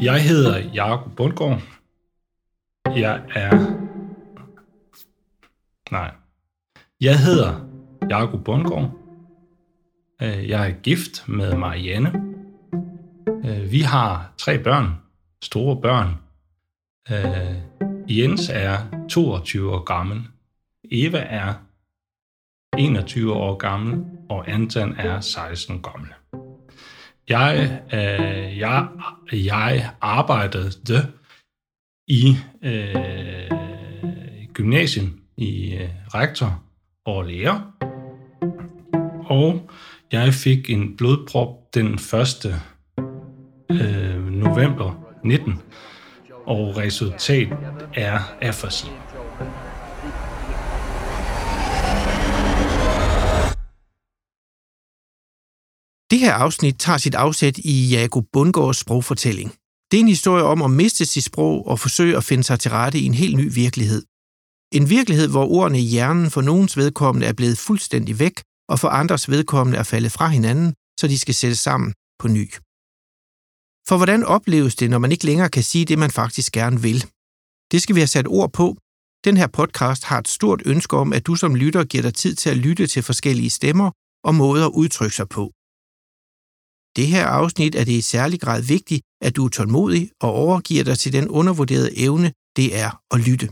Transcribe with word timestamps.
Jeg 0.00 0.28
hedder 0.28 0.58
Jakob 0.74 1.16
Bundgaard. 1.16 1.62
Jeg 2.86 3.22
er... 3.34 3.50
Nej. 5.90 6.14
Jeg 7.00 7.18
hedder 7.18 7.68
Jakob 8.10 8.44
Bundgaard. 8.44 8.90
Øh, 10.22 10.48
jeg 10.48 10.70
er 10.70 10.72
gift 10.72 11.28
med 11.28 11.56
Marianne. 11.56 12.12
Øh, 13.44 13.72
vi 13.72 13.80
har 13.80 14.32
tre 14.38 14.58
børn. 14.62 14.94
Store 15.42 15.80
børn. 15.80 16.08
Øh, 17.10 18.18
Jens 18.18 18.50
er 18.52 19.06
22 19.08 19.74
år 19.74 19.84
gammel. 19.84 20.22
Eva 20.90 21.18
er 21.28 21.54
21 22.78 23.32
år 23.32 23.56
gammel. 23.56 24.04
Og 24.28 24.48
Anton 24.50 24.94
er 24.96 25.20
16 25.20 25.74
år 25.74 25.80
gammel. 25.80 26.08
Jeg, 27.28 27.80
øh, 27.92 28.58
jeg, 28.58 28.86
jeg 29.32 29.90
arbejdede 30.00 31.12
i 32.08 32.36
øh, 32.62 33.50
gymnasiet 34.52 35.12
i 35.36 35.74
øh, 35.74 35.88
rektor 36.14 36.62
og 37.04 37.24
lærer. 37.24 37.72
Og 39.30 39.70
jeg 40.12 40.34
fik 40.34 40.70
en 40.70 40.96
blodprop 40.96 41.74
den 41.74 41.94
1. 41.94 42.00
Øh, 43.70 44.32
november 44.32 45.04
19, 45.24 45.62
og 46.46 46.76
resultatet 46.76 47.58
er 47.94 48.18
afasi. 48.40 48.86
Det 56.10 56.18
her 56.18 56.32
afsnit 56.32 56.76
tager 56.78 56.98
sit 56.98 57.14
afsæt 57.14 57.58
i 57.58 57.88
Jakob 57.88 58.24
Bundgaards 58.32 58.78
sprogfortælling. 58.78 59.50
Det 59.90 59.96
er 59.96 60.00
en 60.00 60.08
historie 60.08 60.44
om 60.44 60.62
at 60.62 60.70
miste 60.70 61.06
sit 61.06 61.24
sprog 61.24 61.66
og 61.66 61.80
forsøge 61.80 62.16
at 62.16 62.24
finde 62.24 62.44
sig 62.44 62.60
til 62.60 62.70
rette 62.70 62.98
i 62.98 63.04
en 63.04 63.14
helt 63.14 63.36
ny 63.36 63.54
virkelighed. 63.54 64.02
En 64.72 64.90
virkelighed, 64.90 65.28
hvor 65.28 65.46
ordene 65.46 65.80
i 65.80 65.82
hjernen 65.82 66.30
for 66.30 66.40
nogens 66.40 66.76
vedkommende 66.76 67.26
er 67.26 67.32
blevet 67.32 67.58
fuldstændig 67.58 68.18
væk, 68.18 68.40
og 68.68 68.78
for 68.80 68.88
andres 68.88 69.30
vedkommende 69.30 69.78
er 69.78 69.82
faldet 69.82 70.12
fra 70.12 70.28
hinanden, 70.28 70.74
så 71.00 71.08
de 71.08 71.18
skal 71.18 71.34
sættes 71.34 71.58
sammen 71.58 71.94
på 72.18 72.28
ny. 72.28 72.54
For 73.88 73.96
hvordan 73.96 74.24
opleves 74.24 74.76
det, 74.76 74.90
når 74.90 74.98
man 74.98 75.12
ikke 75.12 75.26
længere 75.26 75.48
kan 75.48 75.62
sige 75.62 75.84
det, 75.84 75.98
man 75.98 76.10
faktisk 76.10 76.52
gerne 76.52 76.82
vil? 76.82 77.00
Det 77.72 77.82
skal 77.82 77.94
vi 77.94 78.00
have 78.00 78.14
sat 78.16 78.28
ord 78.28 78.52
på. 78.52 78.76
Den 79.24 79.36
her 79.36 79.46
podcast 79.46 80.04
har 80.04 80.18
et 80.18 80.28
stort 80.28 80.62
ønske 80.66 80.96
om, 80.96 81.12
at 81.12 81.26
du 81.26 81.34
som 81.34 81.54
lytter 81.54 81.84
giver 81.84 82.02
dig 82.02 82.14
tid 82.14 82.34
til 82.34 82.50
at 82.50 82.56
lytte 82.56 82.86
til 82.86 83.02
forskellige 83.02 83.50
stemmer 83.50 83.90
og 84.24 84.34
måder 84.34 84.66
at 84.66 84.72
udtrykke 84.72 85.16
sig 85.16 85.28
på. 85.28 85.52
Det 86.98 87.06
her 87.06 87.26
afsnit 87.26 87.74
er 87.74 87.84
det 87.84 87.92
i 87.92 88.00
særlig 88.00 88.40
grad 88.40 88.62
vigtigt, 88.62 89.02
at 89.22 89.36
du 89.36 89.44
er 89.44 89.48
tålmodig 89.48 90.10
og 90.20 90.32
overgiver 90.32 90.84
dig 90.84 90.98
til 90.98 91.12
den 91.12 91.28
undervurderede 91.28 91.98
evne, 91.98 92.32
det 92.56 92.76
er 92.76 92.90
at 93.14 93.20
lytte. 93.20 93.48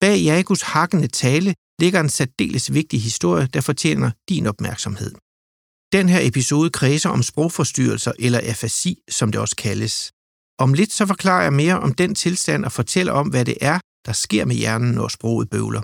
Bag 0.00 0.16
Jakobs 0.22 0.62
hakkende 0.62 1.08
tale 1.08 1.54
ligger 1.80 2.00
en 2.00 2.08
særdeles 2.08 2.72
vigtig 2.72 3.02
historie, 3.02 3.46
der 3.54 3.60
fortjener 3.60 4.10
din 4.28 4.46
opmærksomhed. 4.46 5.12
Den 5.92 6.08
her 6.08 6.20
episode 6.22 6.70
kredser 6.70 7.10
om 7.10 7.22
sprogforstyrrelser 7.22 8.12
eller 8.18 8.40
afasi, 8.42 8.98
som 9.10 9.32
det 9.32 9.40
også 9.40 9.56
kaldes. 9.56 10.12
Om 10.58 10.74
lidt 10.74 10.92
så 10.92 11.06
forklarer 11.06 11.42
jeg 11.42 11.52
mere 11.52 11.78
om 11.80 11.94
den 11.94 12.14
tilstand 12.14 12.64
og 12.64 12.72
fortæller 12.72 13.12
om, 13.12 13.28
hvad 13.28 13.44
det 13.44 13.56
er, 13.60 13.78
der 14.06 14.12
sker 14.12 14.44
med 14.44 14.56
hjernen, 14.56 14.92
når 14.92 15.08
sproget 15.08 15.50
bøvler. 15.50 15.82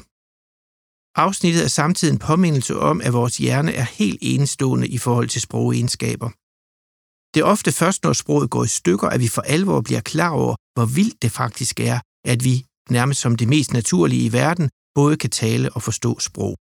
Afsnittet 1.17 1.65
er 1.65 1.69
samtidig 1.69 2.13
en 2.13 2.19
påmindelse 2.19 2.79
om, 2.79 3.01
at 3.01 3.13
vores 3.13 3.37
hjerne 3.37 3.73
er 3.73 3.85
helt 3.85 4.19
enestående 4.23 4.89
i 4.89 4.99
forhold 4.99 5.29
til 5.29 5.41
sprogegenskaber. 5.41 6.31
Det 7.35 7.41
er 7.41 7.45
ofte 7.45 7.73
først, 7.73 8.05
når 8.05 8.13
sproget 8.13 8.51
går 8.51 8.65
i 8.65 8.67
stykker, 8.67 9.09
at 9.09 9.21
vi 9.21 9.29
for 9.29 9.43
alvor 9.43 9.81
bliver 9.81 10.01
klar 10.01 10.31
over, 10.31 10.55
hvor 10.75 10.87
vildt 10.87 11.23
det 11.23 11.33
faktisk 11.33 11.81
er, 11.81 12.01
at 12.25 12.45
vi, 12.45 12.65
nærmest 12.91 13.21
som 13.21 13.37
det 13.37 13.49
mest 13.49 13.73
naturlige 13.73 14.25
i 14.25 14.33
verden, 14.33 14.71
både 14.95 15.17
kan 15.17 15.31
tale 15.31 15.73
og 15.73 15.83
forstå 15.83 16.19
sprog. 16.21 16.57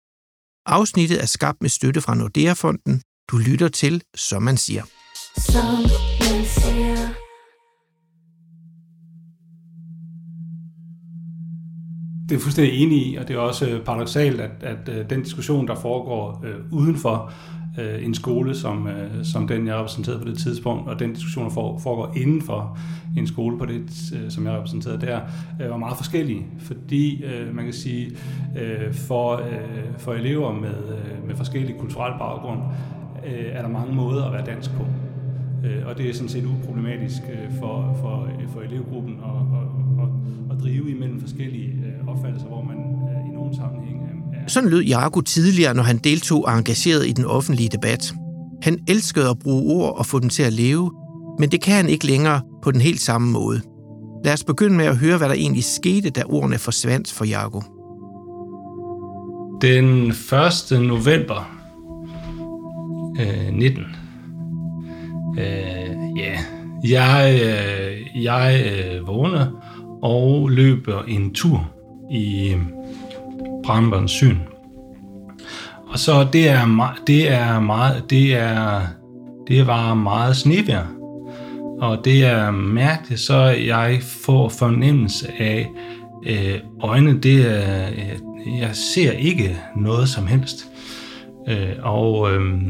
Afsnittet 0.66 1.22
er 1.22 1.26
skabt 1.26 1.58
med 1.60 1.70
støtte 1.70 2.00
fra 2.00 2.14
Nordea-fonden. 2.14 3.02
Du 3.30 3.36
lytter 3.36 3.68
til, 3.68 4.02
som 4.14 4.42
man 4.42 4.56
siger. 4.56 4.84
Som 5.36 5.64
man 6.20 6.44
siger. 6.44 7.08
Det 12.28 12.38
er 12.38 12.40
fuldstændig 12.40 12.82
enig 12.82 13.06
i, 13.06 13.16
og 13.16 13.28
det 13.28 13.36
er 13.36 13.40
også 13.40 13.82
paradoxalt, 13.84 14.40
at, 14.40 14.62
at 14.62 14.88
øh, 14.88 15.10
den 15.10 15.22
diskussion, 15.22 15.68
der 15.68 15.74
foregår 15.74 16.44
øh, 16.44 16.72
uden 16.72 16.96
for 16.96 17.32
øh, 17.78 18.04
en 18.04 18.14
skole, 18.14 18.54
som, 18.54 18.86
øh, 18.86 19.24
som 19.24 19.48
den, 19.48 19.66
jeg 19.66 19.76
repræsenterede 19.76 20.20
på 20.20 20.28
det 20.28 20.38
tidspunkt, 20.38 20.88
og 20.88 20.98
den 20.98 21.12
diskussion, 21.12 21.44
der 21.44 21.50
foregår 21.50 22.12
inden 22.16 22.42
for 22.42 22.78
en 23.16 23.26
skole, 23.26 23.58
på 23.58 23.66
det, 23.66 24.12
øh, 24.16 24.30
som 24.30 24.46
jeg 24.46 24.54
repræsenterede 24.54 25.00
der, 25.00 25.20
øh, 25.62 25.70
var 25.70 25.76
meget 25.76 25.96
forskellige. 25.96 26.46
Fordi, 26.58 27.24
øh, 27.24 27.54
man 27.54 27.64
kan 27.64 27.74
sige, 27.74 28.10
øh, 28.60 28.94
for, 28.94 29.32
øh, 29.32 29.98
for 29.98 30.12
elever 30.12 30.52
med, 30.52 30.74
øh, 30.88 31.26
med 31.26 31.36
forskellige 31.36 31.78
kulturelle 31.78 32.18
baggrund, 32.18 32.60
øh, 33.26 33.46
er 33.52 33.62
der 33.62 33.68
mange 33.68 33.94
måder 33.94 34.24
at 34.24 34.32
være 34.32 34.46
dansk 34.46 34.70
på. 34.70 34.86
Øh, 35.64 35.86
og 35.86 35.98
det 35.98 36.08
er 36.08 36.14
sådan 36.14 36.28
set 36.28 36.44
uproblematisk 36.44 37.22
øh, 37.32 37.58
for, 37.58 37.96
for, 38.00 38.28
øh, 38.40 38.48
for 38.48 38.60
elevgruppen 38.60 39.12
at, 39.12 39.58
at, 39.58 39.66
at, 40.02 40.10
at 40.50 40.62
drive 40.62 40.90
imellem 40.90 41.20
forskellige 41.20 41.68
øh, 41.68 42.08
opfattelser, 42.08 42.48
hvor 42.48 42.62
man 42.62 42.78
øh, 42.78 43.30
i 43.30 43.34
nogle 43.34 43.56
sammenhænge 43.56 44.01
sådan 44.46 44.70
lød 44.70 44.82
Jarko 44.82 45.20
tidligere, 45.20 45.74
når 45.74 45.82
han 45.82 45.98
deltog 45.98 46.44
og 46.44 46.58
engageret 46.58 47.06
i 47.06 47.12
den 47.12 47.24
offentlige 47.24 47.68
debat. 47.68 48.14
Han 48.62 48.78
elskede 48.88 49.28
at 49.30 49.38
bruge 49.38 49.74
ord 49.74 49.98
og 49.98 50.06
få 50.06 50.18
dem 50.18 50.28
til 50.28 50.42
at 50.42 50.52
leve, 50.52 50.92
men 51.38 51.50
det 51.50 51.60
kan 51.60 51.74
han 51.74 51.88
ikke 51.88 52.06
længere 52.06 52.40
på 52.62 52.70
den 52.70 52.80
helt 52.80 53.00
samme 53.00 53.30
måde. 53.30 53.60
Lad 54.24 54.32
os 54.32 54.44
begynde 54.44 54.76
med 54.76 54.84
at 54.84 54.96
høre, 54.96 55.18
hvad 55.18 55.28
der 55.28 55.34
egentlig 55.34 55.64
skete, 55.64 56.10
da 56.10 56.22
ordene 56.26 56.58
forsvandt 56.58 57.12
for 57.12 57.24
Jago. 57.24 57.60
Den 59.62 60.10
1. 60.72 60.82
november 60.82 61.62
øh, 63.20 63.54
19. 63.54 63.84
Øh, 65.38 65.46
ja, 66.16 66.38
jeg, 66.84 67.40
øh, 67.42 68.24
jeg 68.24 68.64
øh, 68.66 69.06
vågner 69.06 69.46
og 70.02 70.48
løber 70.48 71.02
en 71.02 71.34
tur 71.34 71.70
i 72.10 72.54
Brandbergens 73.64 74.10
Syn. 74.10 74.36
Og 75.86 75.98
så 75.98 76.26
det 76.32 76.48
er, 76.48 76.96
det 77.06 77.32
er 77.32 77.60
meget, 77.60 78.10
det 78.10 78.34
er, 78.34 78.80
det 79.48 79.66
var 79.66 79.94
meget 79.94 80.36
snevejr. 80.36 80.86
Og 81.80 82.04
det 82.04 82.24
er 82.24 82.50
mærkeligt, 82.50 83.20
så 83.20 83.36
jeg 83.44 84.00
får 84.24 84.48
fornemmelse 84.48 85.26
af 85.38 85.68
øh, 86.26 86.54
øjnene, 86.80 87.18
det 87.18 87.46
er, 87.46 87.88
øh, 87.88 88.58
jeg 88.60 88.70
ser 88.72 89.12
ikke 89.12 89.58
noget 89.76 90.08
som 90.08 90.26
helst. 90.26 90.66
Øh, 91.48 91.72
og 91.82 92.32
øh, 92.32 92.62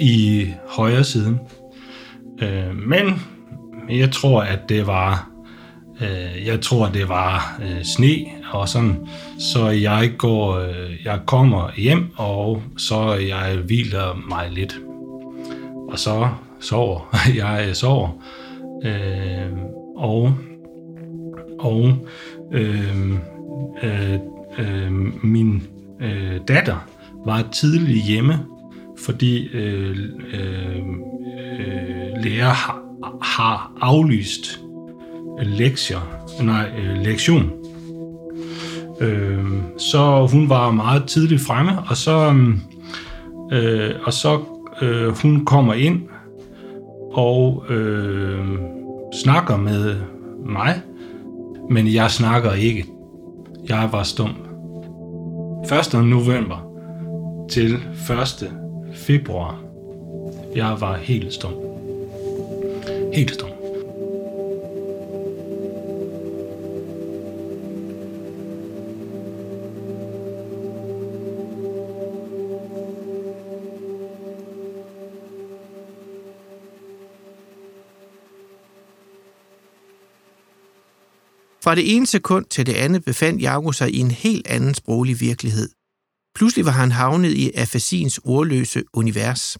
i 0.00 0.46
højre 0.68 1.04
side. 1.04 1.38
Øh, 2.42 2.76
men 2.76 3.22
jeg 3.90 4.12
tror, 4.12 4.42
at 4.42 4.68
det 4.68 4.86
var 4.86 5.30
øh, 6.00 6.46
jeg 6.46 6.60
tror, 6.60 6.88
det 6.88 7.08
var 7.08 7.60
øh, 7.62 7.84
sne 7.84 8.16
og 8.50 8.68
sådan, 8.68 8.96
så 9.38 9.68
jeg 9.68 10.12
går, 10.18 10.58
øh, 10.58 11.04
jeg 11.04 11.20
kommer 11.26 11.70
hjem, 11.76 12.10
og 12.16 12.62
så 12.76 13.14
jeg 13.14 13.58
hviler 13.64 14.22
mig 14.28 14.50
lidt. 14.50 14.78
Og 15.88 15.98
så 15.98 16.28
sover 16.60 17.16
jeg 17.42 17.64
øh, 17.68 17.74
sover. 17.74 18.08
Øh, 18.84 19.52
og 19.96 20.34
og 21.58 22.06
øh, 22.52 23.12
øh, 23.82 24.14
øh, 24.58 24.92
min 25.24 25.62
øh, 26.00 26.40
datter 26.48 26.88
var 27.26 27.48
tidligt 27.52 28.04
hjemme, 28.06 28.38
fordi 29.04 29.46
øh, 29.46 29.96
øh, 30.32 30.78
øh, 31.58 32.24
lærer 32.24 32.48
har, 32.48 32.82
har 33.22 33.72
aflyst 33.80 34.60
lektier, 35.42 35.98
nej, 36.42 36.70
øh, 36.78 37.02
lektion. 37.02 37.57
Øh, 39.00 39.44
så 39.78 40.28
hun 40.32 40.48
var 40.48 40.70
meget 40.70 41.04
tidligt 41.04 41.42
fremme, 41.42 41.72
og 41.88 41.96
så, 41.96 42.34
øh, 43.52 43.90
og 44.04 44.12
så 44.12 44.40
øh, 44.82 45.08
hun 45.22 45.44
kommer 45.44 45.74
ind 45.74 46.02
og 47.12 47.64
øh, 47.68 48.58
snakker 49.22 49.56
med 49.56 49.96
mig, 50.46 50.82
men 51.70 51.94
jeg 51.94 52.10
snakker 52.10 52.52
ikke. 52.52 52.86
Jeg 53.68 53.88
var 53.92 54.02
stum. 54.02 54.30
1. 55.94 56.04
november 56.04 56.68
til 57.50 57.74
1. 57.74 58.52
februar. 58.94 59.60
Jeg 60.56 60.76
var 60.80 60.96
helt 60.96 61.32
stum. 61.32 61.52
Helt 63.14 63.30
stum. 63.34 63.57
Fra 81.68 81.74
det 81.74 81.96
ene 81.96 82.06
sekund 82.06 82.46
til 82.46 82.66
det 82.66 82.74
andet 82.74 83.04
befandt 83.04 83.42
Jago 83.42 83.72
sig 83.72 83.94
i 83.94 83.98
en 83.98 84.10
helt 84.10 84.46
anden 84.46 84.74
sproglig 84.74 85.20
virkelighed. 85.20 85.68
Pludselig 86.34 86.66
var 86.66 86.72
han 86.72 86.92
havnet 86.92 87.32
i 87.32 87.50
afasiens 87.54 88.20
ordløse 88.24 88.82
univers. 88.94 89.58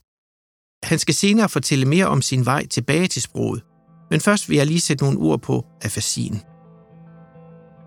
Han 0.83 0.99
skal 0.99 1.15
senere 1.15 1.49
fortælle 1.49 1.87
mere 1.87 2.07
om 2.07 2.23
sin 2.23 2.47
vej 2.47 2.67
tilbage 2.67 3.07
til 3.07 3.23
sproget, 3.23 3.63
men 4.11 4.21
først 4.21 4.49
vil 4.49 4.57
jeg 4.57 4.67
lige 4.67 4.81
sætte 4.81 5.05
nogle 5.05 5.19
ord 5.19 5.43
på 5.43 5.65
afasien. 5.83 6.43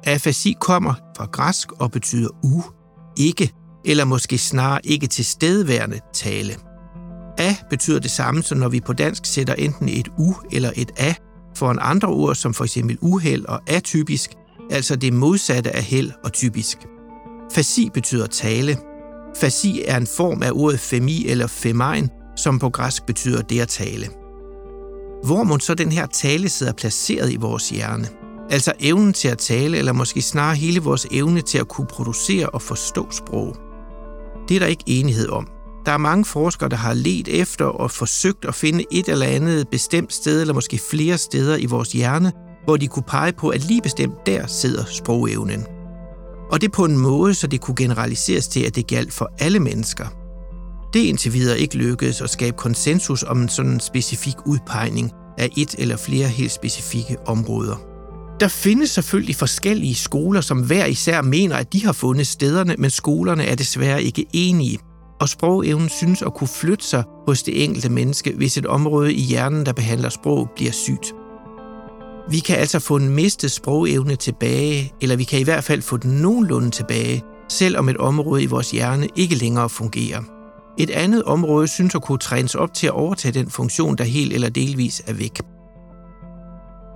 Afasi 0.03 0.55
kommer 0.59 0.93
fra 1.17 1.25
græsk 1.25 1.71
og 1.71 1.91
betyder 1.91 2.29
u, 2.43 2.63
ikke, 3.17 3.53
eller 3.85 4.05
måske 4.05 4.37
snarere 4.37 4.85
ikke 4.85 5.07
tilstedeværende 5.07 5.99
tale. 6.13 6.53
A 7.37 7.55
betyder 7.69 7.99
det 7.99 8.11
samme, 8.11 8.43
som 8.43 8.57
når 8.57 8.69
vi 8.69 8.79
på 8.79 8.93
dansk 8.93 9.25
sætter 9.25 9.53
enten 9.53 9.89
et 9.89 10.07
u 10.17 10.33
eller 10.51 10.71
et 10.75 10.91
a 10.97 11.13
foran 11.61 11.79
andre 11.81 12.07
ord, 12.07 12.35
som 12.35 12.53
for 12.53 12.63
eksempel 12.63 12.97
uheld 13.01 13.45
og 13.45 13.61
atypisk, 13.67 14.29
altså 14.71 14.95
det 14.95 15.13
modsatte 15.13 15.75
af 15.75 15.83
held 15.83 16.11
og 16.23 16.33
typisk. 16.33 16.77
Fasi 17.53 17.89
betyder 17.93 18.27
tale. 18.27 18.77
Fasi 19.37 19.83
er 19.87 19.97
en 19.97 20.07
form 20.07 20.43
af 20.43 20.51
ordet 20.53 20.79
femi 20.79 21.27
eller 21.27 21.47
femein, 21.47 22.09
som 22.35 22.59
på 22.59 22.69
græsk 22.69 23.05
betyder 23.05 23.41
det 23.41 23.61
at 23.61 23.67
tale. 23.67 24.07
Hvor 25.23 25.43
må 25.43 25.59
så 25.59 25.73
den 25.73 25.91
her 25.91 26.05
tale 26.05 26.49
sidder 26.49 26.73
placeret 26.73 27.31
i 27.31 27.35
vores 27.35 27.69
hjerne? 27.69 28.07
Altså 28.49 28.73
evnen 28.79 29.13
til 29.13 29.27
at 29.27 29.37
tale, 29.37 29.77
eller 29.77 29.93
måske 29.93 30.21
snarere 30.21 30.55
hele 30.55 30.79
vores 30.79 31.07
evne 31.11 31.41
til 31.41 31.57
at 31.57 31.67
kunne 31.67 31.87
producere 31.87 32.49
og 32.49 32.61
forstå 32.61 33.07
sprog. 33.11 33.55
Det 34.49 34.55
er 34.55 34.59
der 34.59 34.67
ikke 34.67 34.83
enighed 34.87 35.29
om. 35.29 35.47
Der 35.85 35.91
er 35.91 35.97
mange 35.97 36.25
forskere, 36.25 36.69
der 36.69 36.75
har 36.75 36.93
let 36.93 37.27
efter 37.27 37.65
og 37.65 37.91
forsøgt 37.91 38.45
at 38.45 38.55
finde 38.55 38.85
et 38.91 39.07
eller 39.07 39.25
andet 39.25 39.67
bestemt 39.67 40.13
sted, 40.13 40.41
eller 40.41 40.53
måske 40.53 40.79
flere 40.89 41.17
steder 41.17 41.57
i 41.57 41.65
vores 41.65 41.91
hjerne, 41.91 42.31
hvor 42.65 42.77
de 42.77 42.87
kunne 42.87 43.03
pege 43.07 43.33
på, 43.33 43.49
at 43.49 43.67
lige 43.67 43.81
bestemt 43.81 44.25
der 44.25 44.47
sidder 44.47 44.83
sprogevnen. 44.85 45.65
Og 46.51 46.61
det 46.61 46.71
på 46.71 46.85
en 46.85 46.97
måde, 46.97 47.33
så 47.33 47.47
det 47.47 47.61
kunne 47.61 47.75
generaliseres 47.75 48.47
til, 48.47 48.59
at 48.59 48.75
det 48.75 48.87
galt 48.87 49.13
for 49.13 49.31
alle 49.39 49.59
mennesker. 49.59 50.05
Det 50.93 51.03
er 51.03 51.09
indtil 51.09 51.33
videre 51.33 51.59
ikke 51.59 51.77
lykkedes 51.77 52.21
at 52.21 52.29
skabe 52.29 52.57
konsensus 52.57 53.23
om 53.23 53.41
en 53.41 53.49
sådan 53.49 53.79
specifik 53.79 54.35
udpegning 54.45 55.11
af 55.37 55.49
et 55.57 55.75
eller 55.77 55.97
flere 55.97 56.27
helt 56.27 56.51
specifikke 56.51 57.17
områder. 57.25 57.75
Der 58.39 58.47
findes 58.47 58.89
selvfølgelig 58.89 59.35
forskellige 59.35 59.95
skoler, 59.95 60.41
som 60.41 60.65
hver 60.65 60.85
især 60.85 61.21
mener, 61.21 61.55
at 61.55 61.73
de 61.73 61.85
har 61.85 61.93
fundet 61.93 62.27
stederne, 62.27 62.75
men 62.77 62.89
skolerne 62.89 63.43
er 63.45 63.55
desværre 63.55 64.03
ikke 64.03 64.25
enige. 64.33 64.79
Og 65.21 65.29
sprogevnen 65.29 65.89
synes 65.89 66.21
at 66.21 66.33
kunne 66.33 66.47
flytte 66.47 66.85
sig 66.85 67.03
hos 67.27 67.43
det 67.43 67.63
enkelte 67.63 67.89
menneske, 67.89 68.33
hvis 68.37 68.57
et 68.57 68.65
område 68.65 69.13
i 69.13 69.21
hjernen, 69.21 69.65
der 69.65 69.73
behandler 69.73 70.09
sprog, 70.09 70.49
bliver 70.55 70.71
sygt. 70.71 71.13
Vi 72.29 72.39
kan 72.39 72.57
altså 72.57 72.79
få 72.79 72.95
en 72.95 73.09
mistet 73.09 73.51
sprogevne 73.51 74.15
tilbage, 74.15 74.93
eller 75.01 75.15
vi 75.15 75.23
kan 75.23 75.39
i 75.39 75.43
hvert 75.43 75.63
fald 75.63 75.81
få 75.81 75.97
den 75.97 76.11
nogenlunde 76.11 76.69
tilbage, 76.69 77.23
selvom 77.49 77.89
et 77.89 77.97
område 77.97 78.43
i 78.43 78.45
vores 78.45 78.71
hjerne 78.71 79.07
ikke 79.15 79.35
længere 79.35 79.69
fungerer. 79.69 80.21
Et 80.79 80.89
andet 80.89 81.23
område 81.23 81.67
synes 81.67 81.95
at 81.95 82.03
kunne 82.03 82.17
trænes 82.17 82.55
op 82.55 82.73
til 82.73 82.87
at 82.87 82.93
overtage 82.93 83.39
den 83.39 83.49
funktion, 83.49 83.95
der 83.95 84.03
helt 84.03 84.33
eller 84.33 84.49
delvis 84.49 85.01
er 85.07 85.13
væk. 85.13 85.41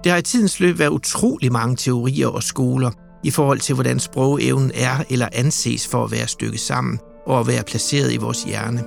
Der 0.04 0.12
har 0.12 0.18
i 0.18 0.22
tidens 0.22 0.60
løb 0.60 0.80
været 0.80 0.90
utrolig 0.90 1.52
mange 1.52 1.76
teorier 1.76 2.28
og 2.28 2.44
skoler 2.44 2.92
i 3.24 3.32
forhold 3.32 3.60
til, 3.60 3.76
hvordan 3.76 4.00
sprogevnen 4.00 4.72
er 4.74 5.04
eller 5.10 5.28
anses 5.34 5.88
for 5.88 6.04
at 6.04 6.12
være 6.12 6.28
stykket 6.28 6.60
sammen 6.60 7.00
og 7.26 7.40
at 7.40 7.48
være 7.48 7.64
placeret 7.64 8.14
i 8.14 8.18
vores 8.18 8.44
hjerne. 8.44 8.84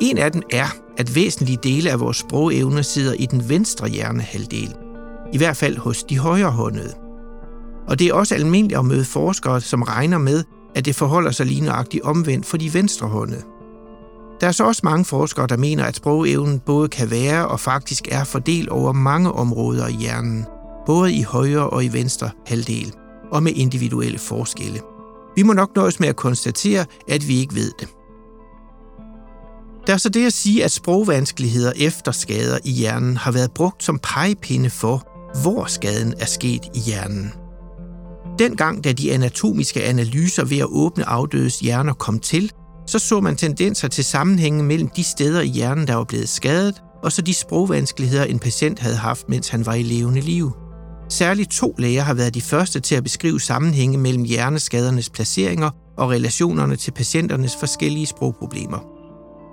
En 0.00 0.18
af 0.18 0.32
dem 0.32 0.42
er, 0.52 0.66
at 0.96 1.14
væsentlige 1.14 1.58
dele 1.62 1.90
af 1.90 2.00
vores 2.00 2.16
sprogevne 2.16 2.82
sidder 2.82 3.12
i 3.12 3.26
den 3.26 3.48
venstre 3.48 3.88
hjernehalvdel. 3.88 4.74
I 5.32 5.38
hvert 5.38 5.56
fald 5.56 5.76
hos 5.78 6.02
de 6.04 6.18
højrehåndede. 6.18 6.94
Og 7.88 7.98
det 7.98 8.06
er 8.06 8.14
også 8.14 8.34
almindeligt 8.34 8.78
at 8.78 8.84
møde 8.84 9.04
forskere, 9.04 9.60
som 9.60 9.82
regner 9.82 10.18
med, 10.18 10.44
at 10.74 10.84
det 10.84 10.94
forholder 10.94 11.30
sig 11.30 11.46
lige 11.46 11.60
nøjagtigt 11.60 12.04
omvendt 12.04 12.46
for 12.46 12.56
de 12.56 12.74
venstrehåndede. 12.74 13.42
Der 14.40 14.46
er 14.46 14.52
så 14.52 14.64
også 14.64 14.80
mange 14.84 15.04
forskere, 15.04 15.46
der 15.46 15.56
mener, 15.56 15.84
at 15.84 15.96
sprogevnen 15.96 16.58
både 16.58 16.88
kan 16.88 17.10
være 17.10 17.48
og 17.48 17.60
faktisk 17.60 18.08
er 18.10 18.24
fordelt 18.24 18.68
over 18.68 18.92
mange 18.92 19.32
områder 19.32 19.88
i 19.88 19.92
hjernen, 19.92 20.46
både 20.86 21.12
i 21.12 21.22
højre 21.22 21.70
og 21.70 21.84
i 21.84 21.92
venstre 21.92 22.30
halvdel, 22.46 22.92
og 23.32 23.42
med 23.42 23.52
individuelle 23.52 24.18
forskelle. 24.18 24.80
Vi 25.38 25.42
må 25.42 25.52
nok 25.52 25.76
nøjes 25.76 26.00
med 26.00 26.08
at 26.08 26.16
konstatere, 26.16 26.86
at 27.08 27.28
vi 27.28 27.38
ikke 27.38 27.54
ved 27.54 27.72
det. 27.80 27.88
Der 29.86 29.92
er 29.92 29.96
så 29.96 30.08
det 30.08 30.26
at 30.26 30.32
sige, 30.32 30.64
at 30.64 30.70
sprogvanskeligheder 30.70 31.72
efter 31.76 32.12
skader 32.12 32.58
i 32.64 32.70
hjernen 32.70 33.16
har 33.16 33.32
været 33.32 33.50
brugt 33.50 33.84
som 33.84 33.98
pegepinde 33.98 34.70
for, 34.70 35.08
hvor 35.42 35.64
skaden 35.64 36.14
er 36.20 36.26
sket 36.26 36.64
i 36.74 36.78
hjernen. 36.78 37.32
Dengang, 38.38 38.84
da 38.84 38.92
de 38.92 39.12
anatomiske 39.12 39.82
analyser 39.82 40.44
ved 40.44 40.58
at 40.58 40.66
åbne 40.68 41.04
afdødes 41.04 41.60
hjerner 41.60 41.92
kom 41.92 42.18
til, 42.18 42.52
så 42.86 42.98
så 42.98 43.20
man 43.20 43.36
tendenser 43.36 43.88
til 43.88 44.04
sammenhænge 44.04 44.64
mellem 44.64 44.88
de 44.88 45.04
steder 45.04 45.40
i 45.40 45.48
hjernen, 45.48 45.86
der 45.86 45.94
var 45.94 46.04
blevet 46.04 46.28
skadet, 46.28 46.82
og 47.02 47.12
så 47.12 47.22
de 47.22 47.34
sprogvanskeligheder, 47.34 48.24
en 48.24 48.38
patient 48.38 48.78
havde 48.78 48.96
haft, 48.96 49.28
mens 49.28 49.48
han 49.48 49.66
var 49.66 49.74
i 49.74 49.82
levende 49.82 50.20
liv. 50.20 50.52
Særligt 51.10 51.50
to 51.50 51.74
læger 51.78 52.02
har 52.02 52.14
været 52.14 52.34
de 52.34 52.42
første 52.42 52.80
til 52.80 52.94
at 52.94 53.02
beskrive 53.02 53.40
sammenhænge 53.40 53.98
mellem 53.98 54.24
hjerneskadernes 54.24 55.10
placeringer 55.10 55.70
og 55.96 56.10
relationerne 56.10 56.76
til 56.76 56.90
patienternes 56.90 57.56
forskellige 57.60 58.06
sprogproblemer. 58.06 58.78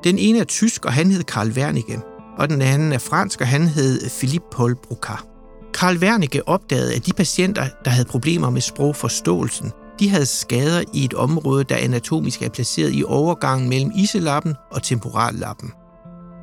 Den 0.04 0.18
ene 0.18 0.40
er 0.40 0.44
tysk, 0.44 0.86
og 0.86 0.94
han 0.94 1.12
hed 1.12 1.24
Karl 1.24 1.52
Wernicke, 1.52 2.00
og 2.38 2.50
den 2.50 2.62
anden 2.62 2.94
er 2.94 2.98
fransk, 2.98 3.42
og 3.42 3.48
han 3.48 3.68
hed 3.68 4.10
Philippe 4.20 4.48
Paul 4.52 4.76
Brocard. 4.76 5.26
Karl 5.74 5.98
Wernicke 5.98 6.48
opdagede, 6.48 6.96
at 6.96 7.06
de 7.06 7.14
patienter, 7.14 7.68
der 7.86 7.92
havde 7.92 8.08
problemer 8.08 8.50
med 8.50 8.62
sprogforståelsen, 8.62 9.72
de 10.00 10.10
havde 10.10 10.26
skader 10.26 10.84
i 10.94 11.06
et 11.06 11.14
område, 11.14 11.64
der 11.64 11.76
anatomisk 11.76 12.42
er 12.42 12.50
placeret 12.50 12.92
i 12.94 13.04
overgangen 13.08 13.70
mellem 13.70 13.92
iselappen 13.96 14.56
og 14.72 14.84
temporallappen. 14.84 15.72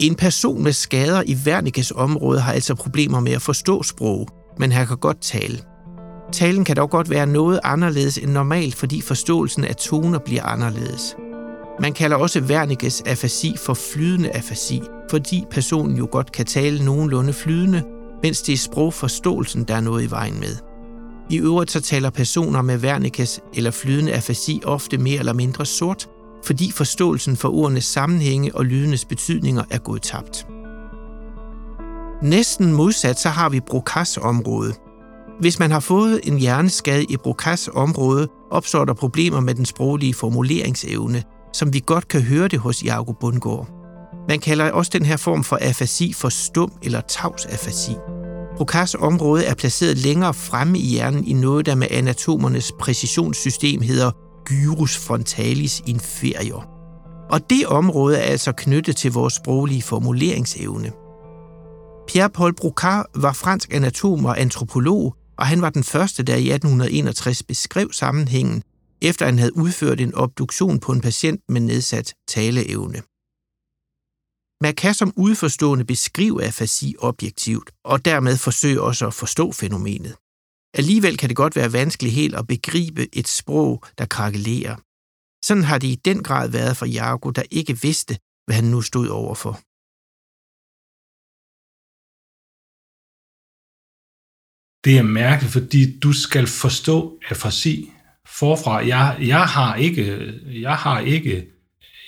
En 0.01 0.15
person 0.15 0.63
med 0.63 0.73
skader 0.73 1.23
i 1.27 1.37
Wernickes 1.47 1.93
område 1.97 2.41
har 2.41 2.53
altså 2.53 2.75
problemer 2.75 3.21
med 3.21 3.33
at 3.33 3.43
forstå 3.43 3.83
sprog, 3.83 4.29
men 4.59 4.73
han 4.73 4.87
kan 4.87 4.97
godt 4.97 5.21
tale. 5.21 5.59
Talen 6.33 6.65
kan 6.65 6.77
dog 6.77 6.91
godt 6.91 7.11
være 7.11 7.27
noget 7.27 7.61
anderledes 7.65 8.19
end 8.19 8.31
normalt, 8.31 8.75
fordi 8.75 9.01
forståelsen 9.01 9.65
af 9.65 9.77
toner 9.77 10.19
bliver 10.19 10.43
anderledes. 10.43 11.17
Man 11.81 11.93
kalder 11.93 12.17
også 12.17 12.41
Wernickes 12.41 13.03
afasi 13.07 13.57
for 13.59 13.75
flydende 13.75 14.31
afasi, 14.31 14.83
fordi 15.11 15.45
personen 15.51 15.97
jo 15.97 16.09
godt 16.11 16.33
kan 16.33 16.47
tale 16.47 16.85
nogenlunde 16.85 17.33
flydende, 17.33 17.83
mens 18.23 18.43
det 18.43 18.53
er 18.53 18.57
sprogforståelsen, 18.57 19.65
der 19.65 19.75
er 19.75 19.81
noget 19.81 20.03
i 20.03 20.11
vejen 20.11 20.41
med. 20.41 20.57
I 21.31 21.39
øvrigt 21.39 21.71
så 21.71 21.81
taler 21.81 22.11
personer 22.11 22.63
med 22.63 22.79
Wernickes 22.79 23.41
eller 23.55 23.71
flydende 23.71 24.15
afasi 24.15 24.63
ofte 24.65 24.99
mere 24.99 25.19
eller 25.19 25.33
mindre 25.33 25.67
sort, 25.67 26.09
fordi 26.45 26.71
forståelsen 26.71 27.37
for 27.37 27.49
ordenes 27.49 27.85
sammenhænge 27.85 28.55
og 28.55 28.65
lydenes 28.65 29.05
betydninger 29.05 29.63
er 29.71 29.79
gået 29.79 30.03
tabt. 30.03 30.47
Næsten 32.23 32.73
modsat 32.73 33.19
så 33.19 33.29
har 33.29 33.49
vi 33.49 33.61
Broca's 33.71 34.21
område. 34.21 34.75
Hvis 35.41 35.59
man 35.59 35.71
har 35.71 35.81
fået 35.81 36.21
en 36.25 36.39
hjerneskade 36.39 37.05
i 37.05 37.17
Broca's 37.27 37.77
område, 37.77 38.29
opstår 38.51 38.85
der 38.85 38.95
problemer 38.95 39.41
med 39.41 39.55
den 39.55 39.65
sproglige 39.65 40.15
formuleringsevne, 40.15 41.23
som 41.53 41.73
vi 41.73 41.83
godt 41.87 42.09
kan 42.09 42.23
høre 42.23 42.49
det 42.49 42.59
hos 42.59 42.85
Jacob 42.85 43.17
Bundgaard. 43.21 43.69
Man 44.29 44.39
kalder 44.39 44.71
også 44.71 44.91
den 44.95 45.05
her 45.05 45.17
form 45.17 45.45
for 45.45 45.59
afasi 45.61 46.13
for 46.13 46.29
stum 46.29 46.73
eller 46.83 47.01
tavs 47.01 47.47
afasi. 47.47 47.93
Broca's 48.61 49.03
område 49.03 49.45
er 49.45 49.55
placeret 49.55 49.99
længere 49.99 50.35
fremme 50.35 50.79
i 50.79 50.87
hjernen 50.87 51.25
i 51.25 51.33
noget, 51.33 51.67
der 51.67 51.75
med 51.75 51.87
anatomernes 51.91 52.73
præcisionssystem 52.81 53.81
hedder 53.81 54.11
gyrus 54.45 54.97
frontalis 54.99 55.83
inferior. 55.87 56.67
Og 57.31 57.51
det 57.51 57.67
område 57.67 58.17
er 58.17 58.23
altså 58.23 58.53
knyttet 58.53 58.97
til 58.97 59.13
vores 59.13 59.35
sproglige 59.35 59.83
formuleringsevne. 59.83 60.93
Pierre-Paul 62.13 62.53
Brocard 62.53 63.07
var 63.15 63.33
fransk 63.33 63.75
anatom 63.75 64.25
og 64.25 64.41
antropolog, 64.41 65.17
og 65.37 65.47
han 65.47 65.63
var 65.63 65.71
den 65.71 65.85
første, 65.85 66.23
der 66.23 66.37
i 66.37 66.51
1861 66.51 67.43
beskrev 67.43 67.93
sammenhængen, 67.93 68.63
efter 69.03 69.27
han 69.27 69.39
havde 69.39 69.57
udført 69.57 70.01
en 70.01 70.15
obduktion 70.15 70.81
på 70.81 70.93
en 70.93 71.01
patient 71.01 71.41
med 71.49 71.61
nedsat 71.61 72.15
taleevne. 72.29 73.03
Man 74.65 74.75
kan 74.75 74.95
som 74.95 75.13
udforstående 75.17 75.85
beskrive 75.85 76.45
afasi 76.45 76.95
objektivt, 76.99 77.71
og 77.85 78.05
dermed 78.05 78.37
forsøge 78.37 78.83
også 78.83 79.07
at 79.07 79.15
forstå 79.15 79.53
fænomenet. 79.53 80.17
Alligevel 80.75 81.17
kan 81.17 81.29
det 81.29 81.37
godt 81.37 81.57
være 81.57 81.73
vanskeligt 81.73 82.15
helt 82.15 82.35
at 82.35 82.47
begribe 82.47 83.17
et 83.17 83.29
sprog, 83.29 83.83
der 83.99 84.07
krakelerer. 84.07 84.77
Sådan 85.45 85.65
har 85.65 85.79
det 85.79 85.89
i 85.89 86.01
den 86.05 86.23
grad 86.23 86.49
været 86.49 86.77
for 86.77 86.87
Jago, 86.87 87.31
der 87.31 87.43
ikke 87.51 87.81
vidste, 87.83 88.19
hvad 88.47 88.57
han 88.57 88.65
nu 88.65 88.81
stod 88.83 89.09
overfor. 89.09 89.61
Det 94.85 94.99
er 94.99 95.03
mærkeligt, 95.03 95.53
fordi 95.53 95.99
du 95.99 96.13
skal 96.13 96.47
forstå 96.47 97.19
afasi 97.31 97.91
forfra. 98.27 98.87
Jeg, 98.87 99.17
jeg 99.21 99.43
har 99.43 99.75
ikke, 99.75 100.33
jeg 100.53 100.75
har 100.75 101.01
ikke, 101.01 101.47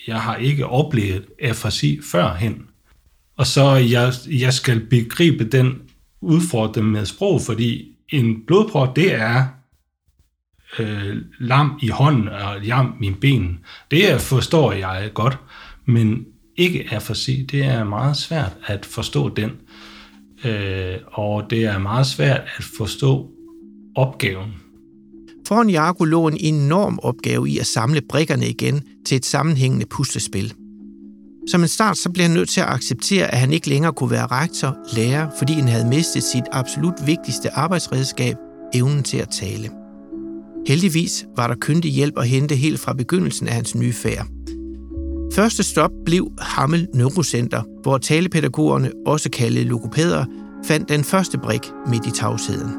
jeg 0.07 0.21
har 0.21 0.35
ikke 0.35 0.67
oplevet 0.67 1.25
afasi 1.41 1.99
førhen. 2.11 2.67
Og 3.37 3.47
så 3.47 3.73
jeg, 3.73 4.13
jeg 4.29 4.53
skal 4.53 4.79
begribe 4.79 5.43
den 5.43 5.81
udfordring 6.21 6.87
med 6.87 7.05
sprog, 7.05 7.41
fordi 7.41 7.95
en 8.09 8.45
blodprøve, 8.47 8.91
det 8.95 9.13
er 9.13 9.45
øh, 10.79 11.17
lam 11.39 11.79
i 11.81 11.87
hånden 11.87 12.27
og 12.27 12.61
lam 12.61 13.03
i 13.03 13.11
ben. 13.11 13.59
Det 13.91 14.21
forstår 14.21 14.71
jeg 14.71 15.11
godt, 15.13 15.37
men 15.85 16.25
ikke 16.55 16.87
afasi, 16.91 17.43
det 17.43 17.65
er 17.65 17.83
meget 17.83 18.17
svært 18.17 18.51
at 18.65 18.85
forstå 18.85 19.29
den. 19.29 19.51
Øh, 20.45 20.95
og 21.11 21.43
det 21.49 21.65
er 21.65 21.77
meget 21.77 22.07
svært 22.07 22.41
at 22.57 22.63
forstå 22.77 23.29
opgaven. 23.95 24.53
Foran 25.47 25.69
Jago 25.69 26.03
lå 26.03 26.27
en 26.27 26.37
enorm 26.39 26.99
opgave 27.03 27.49
i 27.49 27.59
at 27.59 27.65
samle 27.65 28.01
brikkerne 28.09 28.49
igen 28.49 28.81
til 29.05 29.15
et 29.15 29.25
sammenhængende 29.25 29.85
puslespil. 29.85 30.53
Som 31.47 31.61
en 31.61 31.67
start 31.67 31.97
så 31.97 32.11
blev 32.11 32.23
han 32.23 32.31
nødt 32.31 32.49
til 32.49 32.61
at 32.61 32.67
acceptere, 32.67 33.31
at 33.31 33.39
han 33.39 33.51
ikke 33.51 33.69
længere 33.69 33.93
kunne 33.93 34.11
være 34.11 34.27
rektor, 34.27 34.77
lærer, 34.95 35.29
fordi 35.37 35.53
han 35.53 35.67
havde 35.67 35.87
mistet 35.87 36.23
sit 36.23 36.43
absolut 36.51 36.93
vigtigste 37.05 37.51
arbejdsredskab, 37.51 38.35
evnen 38.73 39.03
til 39.03 39.17
at 39.17 39.29
tale. 39.29 39.69
Heldigvis 40.67 41.25
var 41.35 41.47
der 41.47 41.55
kyndig 41.55 41.91
hjælp 41.91 42.17
at 42.17 42.27
hente 42.27 42.55
helt 42.55 42.79
fra 42.79 42.93
begyndelsen 42.93 43.47
af 43.47 43.53
hans 43.53 43.75
nye 43.75 43.93
færd. 43.93 44.27
Første 45.33 45.63
stop 45.63 45.91
blev 46.05 46.31
Hammel 46.39 46.87
Neurocenter, 46.93 47.61
hvor 47.83 47.97
talepædagogerne, 47.97 48.91
også 49.05 49.29
kaldet 49.29 49.65
logopæder, 49.65 50.25
fandt 50.65 50.89
den 50.89 51.03
første 51.03 51.37
brik 51.37 51.61
midt 51.87 52.05
i 52.07 52.11
tavsheden. 52.11 52.71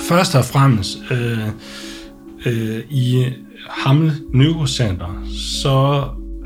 Først 0.00 0.34
og 0.34 0.44
fremmest 0.44 0.98
øh, 1.10 1.48
øh, 2.46 2.80
i 2.90 3.24
Hammel 3.68 4.12
Neurocenter, 4.34 5.24
så 5.62 6.04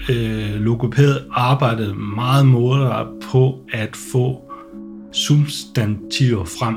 øh, 0.09 0.55
logopæd 0.61 1.17
arbejdede 1.33 1.95
meget 1.95 2.47
målrettet 2.47 3.15
på 3.33 3.59
at 3.73 3.97
få 4.13 4.41
substantiver 5.13 6.45
frem. 6.45 6.77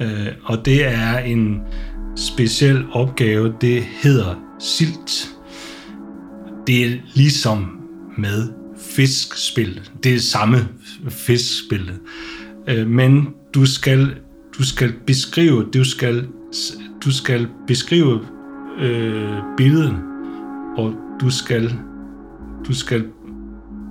Øh, 0.00 0.32
og 0.44 0.64
det 0.64 0.86
er 0.86 1.18
en 1.18 1.60
speciel 2.16 2.84
opgave, 2.92 3.54
det 3.60 3.82
hedder 4.02 4.34
silt. 4.60 5.37
Det 6.68 6.86
er 6.86 6.96
ligesom 7.14 7.80
med 8.18 8.48
fiskspil. 8.78 9.80
Det 10.04 10.14
er 10.14 10.18
samme 10.18 10.56
fiskspil. 11.08 11.92
Øh, 12.68 12.86
men 12.86 13.28
du 13.54 13.66
skal, 13.66 14.14
du 14.58 14.64
skal 14.64 14.92
beskrive, 15.06 15.64
du 15.74 15.84
skal, 15.84 16.26
du 17.04 17.12
skal 17.12 17.48
beskrive 17.66 18.20
øh, 18.80 19.36
billedet, 19.56 19.98
og 20.76 20.94
du 21.20 21.30
skal, 21.30 21.72
du 22.66 22.74
skal 22.74 23.04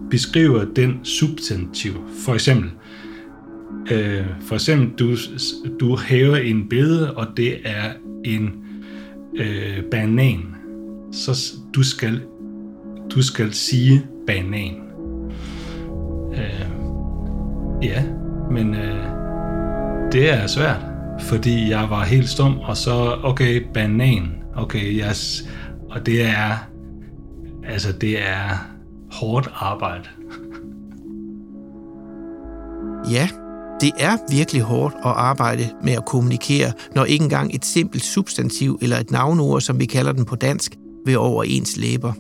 beskrive 0.10 0.68
den 0.76 1.00
substantiv. 1.04 1.94
For 2.26 2.34
eksempel, 2.34 2.72
øh, 3.92 4.26
for 4.42 4.56
eksempel 4.56 4.90
du, 5.00 5.16
du 5.80 5.98
hæver 5.98 6.38
en 6.38 6.70
billede, 6.70 7.14
og 7.14 7.28
det 7.38 7.58
er 7.64 7.94
en 8.26 8.50
øh, 9.36 9.84
banan. 9.92 10.56
Så 11.12 11.54
du 11.76 11.84
skal, 11.84 12.22
du 13.12 13.22
skal 13.22 13.54
sige 13.54 14.06
banan. 14.28 14.76
Øh, 16.32 16.68
ja, 17.84 18.04
men 18.52 18.76
øh, 18.76 19.06
det 20.12 20.30
er 20.30 20.48
svært, 20.48 20.86
fordi 21.20 21.70
jeg 21.70 21.88
var 21.90 22.04
helt 22.04 22.30
stum, 22.30 22.60
og 22.60 22.78
så, 22.78 23.18
okay, 23.24 23.66
banan, 23.74 24.32
okay, 24.56 25.10
yes, 25.10 25.50
og 25.90 26.06
det 26.06 26.22
er, 26.22 26.70
altså 27.64 27.92
det 27.92 28.28
er 28.28 28.68
hårdt 29.12 29.50
arbejde. 29.54 30.10
Ja, 33.12 33.30
det 33.82 33.92
er 34.00 34.18
virkelig 34.32 34.62
hårdt 34.62 34.96
at 34.96 35.12
arbejde 35.12 35.70
med 35.84 35.94
at 35.94 36.06
kommunikere, 36.06 36.72
når 36.96 37.06
ikke 37.06 37.24
engang 37.24 37.56
et 37.56 37.66
simpelt 37.66 38.04
substantiv 38.04 38.80
eller 38.82 38.98
et 38.98 39.12
navnord, 39.12 39.62
som 39.62 39.80
vi 39.80 39.86
kalder 39.86 40.12
den 40.12 40.26
på 40.26 40.36
dansk, 40.36 40.76
vil 41.06 41.18
over 41.18 41.44
ens 41.44 41.78
læber. 41.78 42.14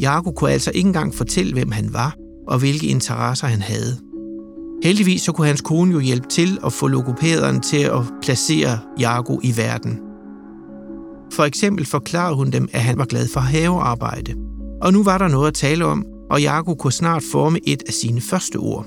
Jago 0.00 0.30
kunne 0.30 0.50
altså 0.50 0.70
ikke 0.74 0.86
engang 0.86 1.14
fortælle, 1.14 1.52
hvem 1.52 1.70
han 1.70 1.92
var 1.92 2.16
og 2.48 2.58
hvilke 2.58 2.86
interesser 2.86 3.46
han 3.46 3.62
havde. 3.62 3.98
Heldigvis 4.82 5.22
så 5.22 5.32
kunne 5.32 5.46
hans 5.46 5.60
kone 5.60 5.92
jo 5.92 6.00
hjælpe 6.00 6.28
til 6.28 6.58
at 6.64 6.72
få 6.72 6.86
logopæderen 6.86 7.60
til 7.60 7.82
at 7.82 8.00
placere 8.22 8.78
Jago 8.98 9.38
i 9.42 9.56
verden. 9.56 10.00
For 11.32 11.44
eksempel 11.44 11.86
forklarede 11.86 12.36
hun 12.36 12.50
dem, 12.50 12.68
at 12.72 12.80
han 12.80 12.98
var 12.98 13.04
glad 13.04 13.28
for 13.28 13.40
havearbejde. 13.40 14.34
Og 14.82 14.92
nu 14.92 15.02
var 15.02 15.18
der 15.18 15.28
noget 15.28 15.48
at 15.48 15.54
tale 15.54 15.84
om, 15.84 16.04
og 16.30 16.42
Jago 16.42 16.74
kunne 16.74 16.92
snart 16.92 17.22
forme 17.32 17.58
et 17.66 17.82
af 17.86 17.92
sine 17.92 18.20
første 18.20 18.56
ord. 18.56 18.86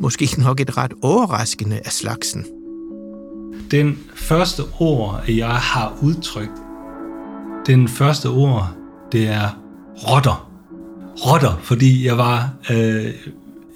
Måske 0.00 0.28
nok 0.38 0.60
et 0.60 0.76
ret 0.76 0.92
overraskende 1.02 1.80
af 1.84 1.92
slagsen. 1.92 2.44
Den 3.70 3.98
første 4.14 4.62
ord, 4.80 5.24
jeg 5.28 5.54
har 5.54 5.98
udtrykt, 6.02 6.62
den 7.66 7.88
første 7.88 8.26
ord, 8.28 8.70
det 9.12 9.28
er 9.28 9.63
rotter. 9.96 10.50
Rotter, 11.26 11.60
fordi 11.62 12.06
jeg 12.06 12.18
var 12.18 12.50
øh, 12.70 13.10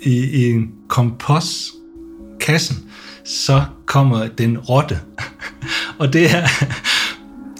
i, 0.02 0.18
i 0.18 0.50
en 0.50 0.72
kompostkassen, 0.88 2.76
så 3.24 3.62
kommer 3.86 4.26
den 4.26 4.58
rotte. 4.58 5.00
og 6.00 6.12
det 6.12 6.30
er, 6.30 6.48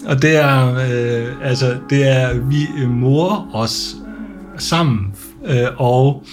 og 0.07 0.23
det 0.23 0.37
er, 0.37 0.75
øh, 0.75 1.49
altså, 1.49 1.77
det 1.91 2.09
er, 2.09 2.38
vi 2.38 2.67
øh, 2.83 2.91
mor 2.91 3.50
os 3.53 3.97
sammen, 4.59 5.15
øh, 5.47 5.67
og 5.77 6.25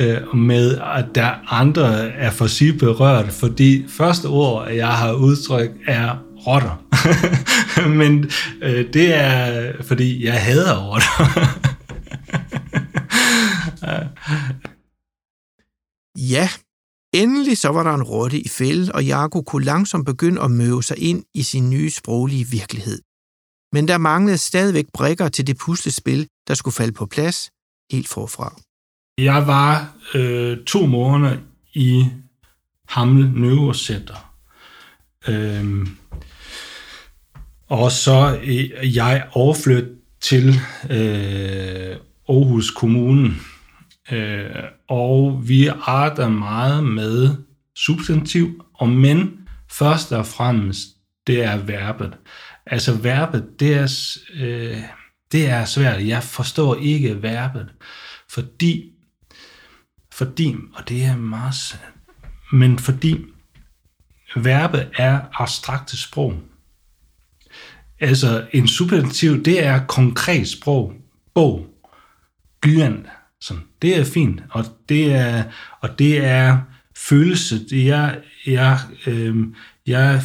øh, 0.00 0.36
med, 0.36 0.78
at 0.96 1.04
der 1.14 1.30
andre 1.48 2.10
er 2.10 2.30
for 2.30 2.46
sig 2.46 2.78
berørt, 2.78 3.28
fordi 3.28 3.84
første 3.88 4.26
ord, 4.26 4.70
jeg 4.70 4.88
har 4.88 5.12
udtrykt, 5.12 5.72
er 5.86 6.10
rotter. 6.46 6.82
Men 8.00 8.30
øh, 8.62 8.92
det 8.92 9.14
er, 9.14 9.72
fordi 9.82 10.24
jeg 10.24 10.44
hader 10.44 10.90
rotter. 10.90 11.24
Ja, 16.16 16.48
endelig 17.12 17.58
så 17.58 17.68
var 17.68 17.82
der 17.82 17.94
en 17.94 18.02
rotte 18.02 18.40
i 18.40 18.48
fælde, 18.48 18.92
og 18.92 19.04
Jago 19.04 19.42
kunne 19.42 19.64
langsomt 19.64 20.06
begynde 20.06 20.42
at 20.42 20.50
møve 20.50 20.82
sig 20.82 20.98
ind 20.98 21.24
i 21.34 21.42
sin 21.42 21.70
nye 21.70 21.90
sproglige 21.90 22.44
virkelighed. 22.44 23.00
Men 23.72 23.88
der 23.88 23.98
manglede 23.98 24.38
stadigvæk 24.38 24.86
brikker 24.94 25.28
til 25.28 25.46
det 25.46 25.58
puslespil, 25.58 26.28
der 26.48 26.54
skulle 26.54 26.74
falde 26.74 26.92
på 26.92 27.06
plads 27.06 27.50
helt 27.92 28.08
forfra. 28.08 28.56
Jeg 29.18 29.46
var 29.46 29.94
øh, 30.14 30.64
to 30.64 30.86
måneder 30.86 31.36
i 31.74 32.06
Hamle 32.88 33.32
Neurocenter. 33.40 34.34
Øhm, 35.28 35.88
og 37.70 37.92
så 37.92 38.40
øh, 38.42 38.96
jeg 38.96 39.28
overflyttet 39.32 39.98
til 40.20 40.48
øh, 40.90 41.96
Aarhus 42.28 42.70
Kommune. 42.70 43.30
Øh, 44.12 44.50
og 44.88 45.48
vi 45.48 45.66
arbejder 45.66 46.28
meget 46.28 46.84
med 46.84 47.36
substantiv, 47.76 48.64
og 48.74 48.88
men 48.88 49.38
først 49.70 50.12
og 50.12 50.26
fremmest, 50.26 50.88
det 51.26 51.44
er 51.44 51.56
verbet. 51.56 52.12
Altså 52.66 52.94
verbet, 52.94 53.60
det 53.60 53.74
er, 53.74 54.16
øh, 54.34 54.78
det 55.32 55.48
er 55.48 55.64
svært. 55.64 56.06
Jeg 56.06 56.22
forstår 56.22 56.76
ikke 56.76 57.22
verbet, 57.22 57.68
fordi 58.30 58.92
fordi, 60.12 60.54
og 60.74 60.88
det 60.88 61.04
er 61.04 61.16
meget 61.16 61.80
men 62.52 62.78
fordi 62.78 63.24
verbet 64.36 64.90
er 64.96 65.20
abstrakte 65.32 65.96
sprog. 65.96 66.34
Altså 68.00 68.46
en 68.52 68.68
substantiv, 68.68 69.44
det 69.44 69.64
er 69.64 69.86
konkret 69.86 70.48
sprog, 70.48 70.92
bog, 71.34 71.66
Gyan. 72.62 73.06
sådan. 73.40 73.62
det 73.82 73.98
er 73.98 74.04
fint, 74.04 74.42
og 74.50 74.64
det 74.88 75.12
er, 75.12 75.44
og 75.80 75.98
det 75.98 76.24
er 76.24 76.58
følelse, 76.96 77.68
det 77.68 77.90
er, 77.90 78.14
jeg, 78.46 78.78
øh, 79.06 79.36
jeg 79.86 80.22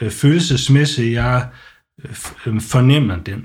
øh, 0.00 0.10
følelsesmæssigt, 0.10 1.12
jeg 1.12 1.48
øh, 2.04 2.60
fornemmer 2.60 3.16
den. 3.16 3.44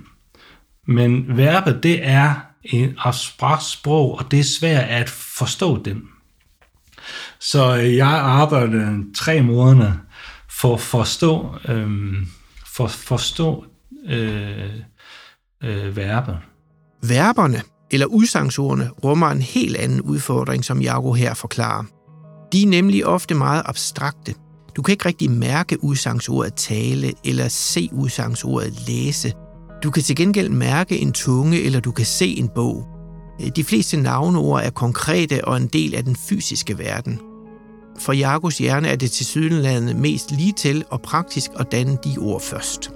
Men 0.88 1.38
verbet, 1.38 1.84
det 1.84 2.08
er 2.08 2.36
en 2.63 2.96
abstrakt 2.98 3.63
sprog, 3.63 4.18
og 4.18 4.32
det 4.32 4.40
er 4.40 4.44
svært 4.44 4.90
at 4.90 5.10
forstå 5.10 5.84
den. 5.84 6.02
Så 7.40 7.78
øh, 7.78 7.96
jeg 7.96 8.08
arbejdede 8.08 9.13
tre 9.16 9.42
måneder 9.42 9.94
for 10.50 10.74
at 10.74 10.82
forstå, 10.82 11.56
øh, 11.70 12.13
for 12.66 12.88
forstå 12.88 13.66
øh, 14.06 14.70
øh, 15.64 15.98
verber. 15.98 16.36
Verberne, 17.02 17.62
eller 17.92 18.06
udsangsordene, 18.06 18.90
rummer 19.04 19.28
en 19.28 19.42
helt 19.42 19.78
anden 19.78 20.02
udfordring, 20.02 20.66
som 20.66 20.82
Jago 20.82 21.14
her 21.14 21.34
forklarer. 21.34 21.84
De 22.54 22.64
er 22.64 22.68
nemlig 22.68 23.06
ofte 23.06 23.36
meget 23.36 23.64
abstrakte. 23.66 24.36
Du 24.76 24.82
kan 24.82 24.92
ikke 24.92 25.06
rigtig 25.06 25.32
mærke 25.32 25.84
udsangsordet 25.84 26.54
tale 26.54 27.14
eller 27.26 27.48
se 27.48 27.90
udsangsordet 27.92 28.88
læse, 28.88 29.34
du 29.84 29.92
kan 29.92 30.04
til 30.04 30.16
gengæld 30.16 30.50
mærke 30.50 30.98
en 30.98 31.12
tunge, 31.12 31.62
eller 31.62 31.80
du 31.80 31.92
kan 31.92 32.06
se 32.06 32.28
en 32.28 32.50
bog. 32.56 32.88
De 33.56 33.64
fleste 33.64 33.98
navneord 33.98 34.62
er 34.64 34.70
konkrete 34.70 35.46
og 35.46 35.58
en 35.58 35.68
del 35.68 35.96
af 35.96 36.04
den 36.04 36.16
fysiske 36.16 36.78
verden. 36.78 37.20
For 38.00 38.14
Jagos 38.14 38.58
hjerne 38.58 38.88
er 38.88 38.96
det 38.96 39.12
til 39.12 39.26
sydenlandet 39.26 39.96
mest 39.96 40.32
lige 40.32 40.54
til 40.54 40.84
og 40.90 41.02
praktisk 41.02 41.52
at 41.60 41.72
danne 41.72 41.98
de 42.04 42.18
ord 42.20 42.42
først. 42.42 42.92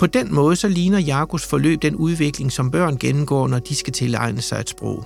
På 0.00 0.06
den 0.06 0.34
måde 0.34 0.56
så 0.56 0.68
ligner 0.68 0.98
Jakobs 0.98 1.46
forløb 1.46 1.82
den 1.82 1.96
udvikling, 1.96 2.52
som 2.52 2.70
børn 2.70 2.96
gennemgår, 2.96 3.48
når 3.48 3.58
de 3.58 3.74
skal 3.74 3.92
tilegne 3.92 4.40
sig 4.40 4.60
et 4.60 4.68
sprog. 4.68 5.04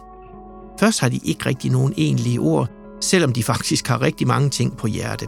Først 0.80 1.00
har 1.00 1.08
de 1.08 1.20
ikke 1.24 1.46
rigtig 1.46 1.70
nogen 1.70 1.94
egentlige 1.96 2.38
ord, 2.38 2.68
selvom 3.00 3.32
de 3.32 3.42
faktisk 3.42 3.88
har 3.88 4.02
rigtig 4.02 4.26
mange 4.26 4.50
ting 4.50 4.76
på 4.76 4.86
hjerte. 4.86 5.26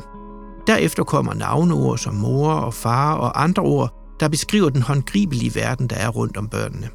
Derefter 0.66 1.04
kommer 1.04 1.34
navneord 1.34 1.98
som 1.98 2.14
mor 2.14 2.52
og 2.52 2.74
far 2.74 3.14
og 3.14 3.42
andre 3.42 3.62
ord, 3.62 4.16
der 4.20 4.28
beskriver 4.28 4.68
den 4.68 4.82
håndgribelige 4.82 5.54
verden, 5.54 5.86
der 5.86 5.96
er 5.96 6.08
rundt 6.08 6.36
om 6.36 6.48
børnene. 6.48 6.88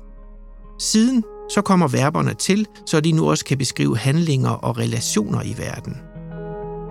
Siden 0.80 1.24
så 1.54 1.62
kommer 1.62 1.88
verberne 1.88 2.34
til, 2.34 2.68
så 2.86 3.01
de 3.01 3.12
nu 3.12 3.30
også 3.30 3.46
kan 3.46 3.58
beskrive 3.58 3.98
handlinger 3.98 4.50
og 4.50 4.78
relationer 4.78 5.42
i 5.44 5.56
verden. 5.58 5.98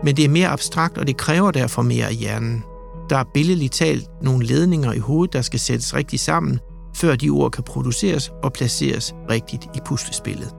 Men 0.04 0.16
det 0.16 0.24
er 0.24 0.28
mere 0.28 0.48
abstrakt, 0.48 0.98
og 0.98 1.06
det 1.06 1.16
kræver 1.16 1.50
derfor 1.50 1.82
mere 1.82 2.06
af 2.06 2.14
hjernen. 2.14 2.64
Der 3.10 3.16
er 3.16 3.24
billedligt 3.34 3.72
talt 3.72 4.08
nogle 4.22 4.46
ledninger 4.46 4.92
i 4.92 4.98
hovedet, 4.98 5.32
der 5.32 5.42
skal 5.42 5.60
sættes 5.60 5.94
rigtigt 5.94 6.22
sammen, 6.22 6.60
før 6.96 7.16
de 7.16 7.30
ord 7.30 7.50
kan 7.50 7.64
produceres 7.64 8.32
og 8.42 8.52
placeres 8.52 9.14
rigtigt 9.30 9.64
i 9.64 9.78
puslespillet. 9.86 10.54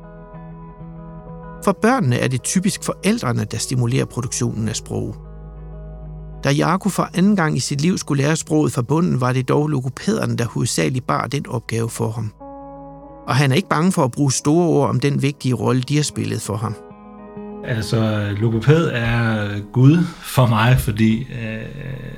For 1.64 1.72
børnene 1.82 2.16
er 2.18 2.28
det 2.28 2.42
typisk 2.44 2.84
forældrene, 2.84 3.46
der 3.52 3.58
stimulerer 3.58 4.06
produktionen 4.06 4.68
af 4.68 4.76
sprog. 4.76 5.16
Da 6.44 6.52
Jakob 6.52 6.92
for 6.92 7.10
anden 7.14 7.36
gang 7.36 7.58
i 7.58 7.60
sit 7.60 7.82
liv 7.82 7.98
skulle 7.98 8.24
lære 8.24 8.36
sproget 8.36 8.74
fra 8.74 8.82
bunden, 8.82 9.22
var 9.22 9.34
det 9.34 9.50
dog 9.50 9.68
logopæderne, 9.68 10.38
der 10.38 10.46
hovedsageligt 10.46 11.08
bar 11.08 11.28
den 11.28 11.48
opgave 11.48 11.90
for 11.90 12.12
ham. 12.12 12.34
Og 13.28 13.36
han 13.36 13.52
er 13.52 13.56
ikke 13.56 13.70
bange 13.70 13.92
for 13.92 14.04
at 14.04 14.12
bruge 14.12 14.32
store 14.32 14.68
ord 14.68 14.90
om 14.90 15.00
den 15.00 15.22
vigtige 15.22 15.54
rolle, 15.54 15.82
de 15.82 15.96
har 15.96 16.04
spillet 16.04 16.42
for 16.42 16.56
ham. 16.56 16.76
Altså, 17.66 18.30
logopæd 18.40 18.90
er 18.94 19.60
Gud 19.74 19.98
for 20.22 20.46
mig, 20.46 20.80
fordi 20.80 21.22
øh, 21.22 22.12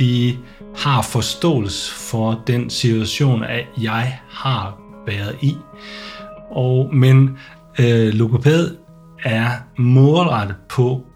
de 0.00 0.36
har 0.76 1.02
forståelse 1.02 1.94
for 1.94 2.42
den 2.46 2.70
situation, 2.70 3.44
at 3.44 3.64
jeg 3.82 4.20
har 4.30 4.80
været 5.06 5.36
i. 5.40 5.56
Og, 6.50 6.94
men 6.94 7.36
øh, 7.80 8.14
logopæd 8.14 8.76
er 9.24 9.50
målrettet 9.78 10.56
på, 10.68 11.06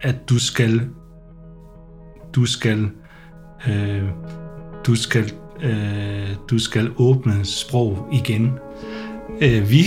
at 0.00 0.28
du 0.28 0.38
skal 0.38 0.80
du 2.34 2.46
skal 2.46 2.90
øh, 3.68 4.02
du 4.86 4.94
skal 4.94 5.32
øh, 5.62 6.28
du 6.50 6.58
skal 6.58 6.90
åbne 6.96 7.44
sprog 7.44 8.08
igen. 8.12 8.52
Øh, 9.40 9.70
vi, 9.70 9.84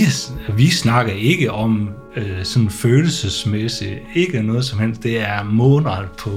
vi 0.58 0.70
snakker 0.70 1.14
ikke 1.14 1.52
om 1.52 1.90
øh, 2.16 2.44
sådan 2.44 2.70
følelsesmæssigt, 2.70 4.00
ikke 4.16 4.42
noget 4.42 4.66
som 4.66 4.80
helst. 4.80 5.04
Det 5.04 5.20
er 5.20 5.44
målrettet 5.44 6.12
på 6.12 6.30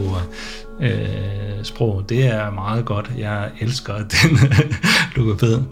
øh, 0.82 1.64
sprog. 1.64 2.04
Det 2.08 2.26
er 2.26 2.50
meget 2.50 2.84
godt. 2.84 3.10
Jeg 3.18 3.50
elsker 3.60 3.94
den 4.22 4.38
logoped. 5.16 5.62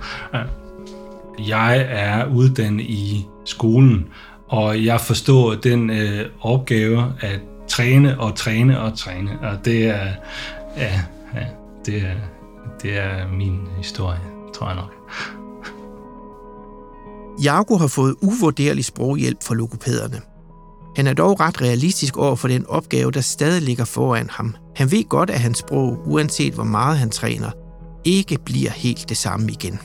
Jeg 1.48 1.86
er 1.88 2.26
uddannet 2.26 2.84
i 2.84 3.26
skolen, 3.44 4.06
og 4.48 4.84
jeg 4.84 5.00
forstår 5.00 5.54
den 5.54 5.90
øh, 5.90 6.26
opgave 6.40 7.12
at 7.20 7.40
træne 7.68 8.20
og 8.20 8.36
træne 8.36 8.80
og 8.80 8.98
træne. 8.98 9.30
Og 9.42 9.64
det 9.64 9.86
er, 9.86 10.08
ja, 10.76 11.00
ja 11.34 11.46
det 11.86 12.02
er, 12.02 12.14
det 12.82 12.98
er 12.98 13.28
min 13.28 13.60
historie, 13.76 14.20
tror 14.54 14.66
jeg 14.66 14.76
nok. 14.76 14.94
Jago 17.44 17.76
har 17.76 17.86
fået 17.86 18.14
uvurderlig 18.22 18.84
sproghjælp 18.84 19.38
fra 19.42 19.54
logopæderne. 19.54 20.29
Han 20.96 21.06
er 21.06 21.14
dog 21.14 21.40
ret 21.40 21.62
realistisk 21.62 22.16
over 22.16 22.36
for 22.36 22.48
den 22.48 22.66
opgave, 22.66 23.10
der 23.10 23.20
stadig 23.20 23.62
ligger 23.62 23.84
foran 23.84 24.30
ham. 24.30 24.56
Han 24.76 24.90
ved 24.90 25.08
godt, 25.08 25.30
at 25.30 25.40
hans 25.40 25.58
sprog, 25.58 25.98
uanset 26.06 26.54
hvor 26.54 26.64
meget 26.64 26.98
han 26.98 27.10
træner, 27.10 27.50
ikke 28.04 28.38
bliver 28.44 28.70
helt 28.70 29.08
det 29.08 29.16
samme 29.16 29.50
igen. 29.50 29.78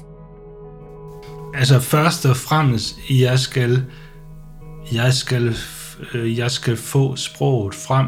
Altså 1.54 1.80
først 1.80 2.26
og 2.26 2.38
fremmest, 2.38 3.00
jeg 3.10 3.39
skal, 3.39 3.84
jeg 4.94 5.13
skal, 5.13 5.56
øh, 6.13 6.38
jeg 6.38 6.52
skal 6.52 6.78
få 6.78 7.15
sproget 7.15 7.76
frem. 7.76 8.08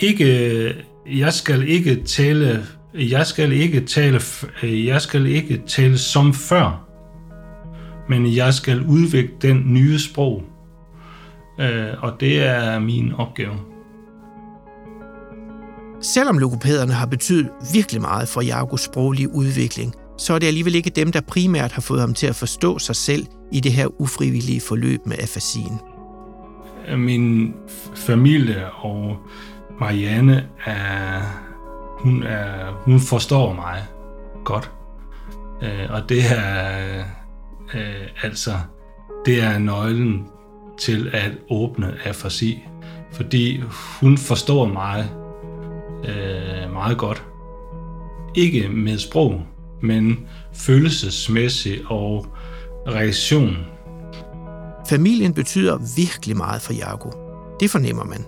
Ikke, 0.00 0.74
jeg 1.06 1.32
skal 1.32 1.68
ikke 1.68 2.04
tale, 2.04 2.66
jeg 2.94 3.26
skal 3.26 3.52
ikke 3.52 3.80
tale, 3.80 4.20
øh, 4.62 4.86
jeg 4.86 5.02
skal 5.02 5.26
ikke 5.26 5.62
tale 5.66 5.98
som 5.98 6.34
før 6.34 6.88
men 8.08 8.36
jeg 8.36 8.54
skal 8.54 8.82
udvikle 8.82 9.30
den 9.42 9.62
nye 9.74 9.98
sprog. 9.98 10.42
Øh, 11.60 12.02
og 12.02 12.12
det 12.20 12.46
er 12.46 12.78
min 12.78 13.12
opgave. 13.12 13.54
Selvom 16.00 16.38
logopæderne 16.38 16.92
har 16.92 17.06
betydet 17.06 17.48
virkelig 17.72 18.00
meget 18.00 18.28
for 18.28 18.40
Jagos 18.40 18.80
sproglige 18.80 19.34
udvikling, 19.34 19.94
så 20.18 20.34
er 20.34 20.38
det 20.38 20.46
alligevel 20.46 20.74
ikke 20.74 20.90
dem, 20.90 21.12
der 21.12 21.20
primært 21.20 21.72
har 21.72 21.80
fået 21.80 22.00
ham 22.00 22.14
til 22.14 22.26
at 22.26 22.34
forstå 22.34 22.78
sig 22.78 22.96
selv 22.96 23.26
i 23.52 23.60
det 23.60 23.72
her 23.72 24.00
ufrivillige 24.00 24.60
forløb 24.60 25.00
med 25.06 25.16
afasien. 25.18 25.78
Min 26.96 27.54
familie 27.94 28.70
og 28.72 29.16
Marianne 29.80 30.48
er, 30.66 31.20
hun, 31.98 32.22
er, 32.22 32.72
hun 32.84 33.00
forstår 33.00 33.52
mig 33.52 33.84
godt. 34.44 34.70
Øh, 35.62 35.90
og 35.90 36.08
det 36.08 36.20
er, 36.30 37.04
Øh, 37.74 38.08
altså, 38.22 38.50
det 39.26 39.42
er 39.42 39.58
nøglen 39.58 40.26
til 40.78 41.10
at 41.12 41.30
åbne 41.50 41.94
afasi, 42.04 42.64
fordi 43.12 43.62
hun 44.00 44.18
forstår 44.18 44.66
mig 44.66 45.10
øh, 46.04 46.72
meget 46.72 46.98
godt. 46.98 47.22
Ikke 48.34 48.68
med 48.68 48.98
sprog, 48.98 49.42
men 49.82 50.18
følelsesmæssigt 50.54 51.82
og 51.86 52.26
reaktion. 52.86 53.56
Familien 54.88 55.34
betyder 55.34 55.78
virkelig 55.96 56.36
meget 56.36 56.62
for 56.62 56.72
Jago. 56.72 57.10
Det 57.60 57.70
fornemmer 57.70 58.04
man. 58.04 58.24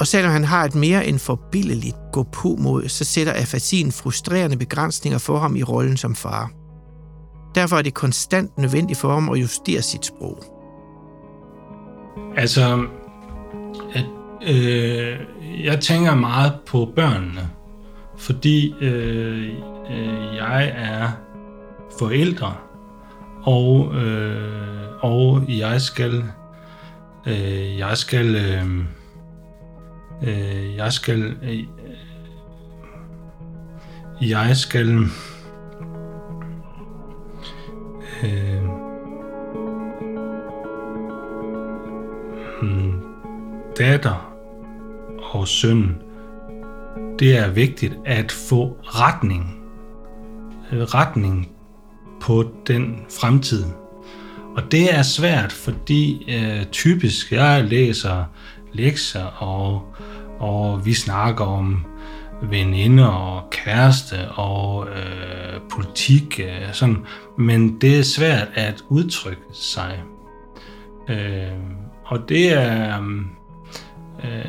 Og 0.00 0.06
selvom 0.06 0.32
han 0.32 0.44
har 0.44 0.64
et 0.64 0.74
mere 0.74 1.06
end 1.06 1.18
forbilledeligt 1.18 1.96
gå 2.12 2.22
på 2.22 2.56
mod, 2.58 2.88
så 2.88 3.04
sætter 3.04 3.32
afasien 3.32 3.92
frustrerende 3.92 4.56
begrænsninger 4.56 5.18
for 5.18 5.38
ham 5.38 5.56
i 5.56 5.62
rollen 5.62 5.96
som 5.96 6.14
far. 6.14 6.50
Derfor 7.54 7.76
er 7.76 7.82
det 7.82 7.94
konstant 7.94 8.58
nødvendigt 8.58 8.98
for 8.98 9.14
ham 9.14 9.28
at 9.28 9.40
justere 9.40 9.82
sit 9.82 10.06
sprog. 10.06 10.57
Altså, 12.36 12.86
at, 13.94 14.04
øh, 14.48 15.18
jeg 15.64 15.80
tænker 15.80 16.14
meget 16.14 16.52
på 16.66 16.92
børnene, 16.96 17.50
fordi 18.16 18.74
øh, 18.80 19.48
øh, 19.90 20.36
jeg 20.36 20.72
er 20.76 21.08
forældre, 21.98 22.54
og, 23.42 23.94
øh, 23.94 24.88
og 25.00 25.44
jeg 25.48 25.80
skal 25.80 26.24
øh, 27.26 27.78
jeg 27.78 27.96
skal 27.96 28.36
øh, 28.36 28.84
øh, 30.22 30.76
jeg 30.76 30.92
skal 30.92 31.36
øh, 31.42 31.64
jeg 34.30 34.56
skal 34.56 34.88
øh, 34.88 35.08
datter 43.78 44.34
og 45.32 45.48
søn, 45.48 45.96
det 47.18 47.38
er 47.38 47.50
vigtigt 47.50 47.98
at 48.04 48.32
få 48.32 48.76
retning. 48.82 49.60
Øh, 50.72 50.82
retning 50.82 51.48
på 52.20 52.44
den 52.66 53.00
fremtid. 53.20 53.64
Og 54.56 54.62
det 54.72 54.94
er 54.94 55.02
svært, 55.02 55.52
fordi 55.52 56.32
øh, 56.34 56.64
typisk 56.64 57.32
jeg 57.32 57.64
læser 57.64 58.24
lektier, 58.72 59.24
og, 59.24 59.94
og 60.38 60.86
vi 60.86 60.94
snakker 60.94 61.44
om 61.44 61.84
veninder 62.42 63.06
og 63.06 63.50
kæreste 63.50 64.28
og 64.30 64.88
øh, 64.88 65.60
politik, 65.70 66.40
øh, 66.40 66.72
sådan. 66.72 66.98
men 67.38 67.80
det 67.80 67.98
er 67.98 68.02
svært 68.02 68.48
at 68.54 68.82
udtrykke 68.88 69.42
sig. 69.52 70.02
Øh, 71.08 71.52
og 72.04 72.28
det 72.28 72.52
er 72.52 73.00
øh, 73.00 73.37
Øh, 74.24 74.44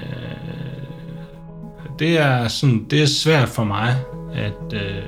det 2.00 2.18
er 2.18 2.48
sådan 2.48 2.86
det 2.90 3.02
er 3.02 3.06
svært 3.06 3.50
for 3.50 3.64
mig 3.64 3.96
at 4.34 4.74
øh, 4.74 5.04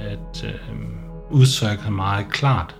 at 0.00 0.44
øh, 0.44 0.50
udtrykke 1.30 1.90
meget 1.90 2.26
klart. 2.30 2.76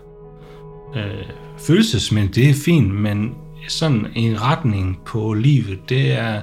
Øh, 0.95 1.25
følelsesmænd, 1.67 2.29
det 2.29 2.49
er 2.49 2.53
fint, 2.65 2.95
men 2.95 3.33
sådan 3.67 4.07
en 4.15 4.41
retning 4.41 4.99
på 5.05 5.33
livet, 5.33 5.89
det 5.89 6.11
er, 6.11 6.41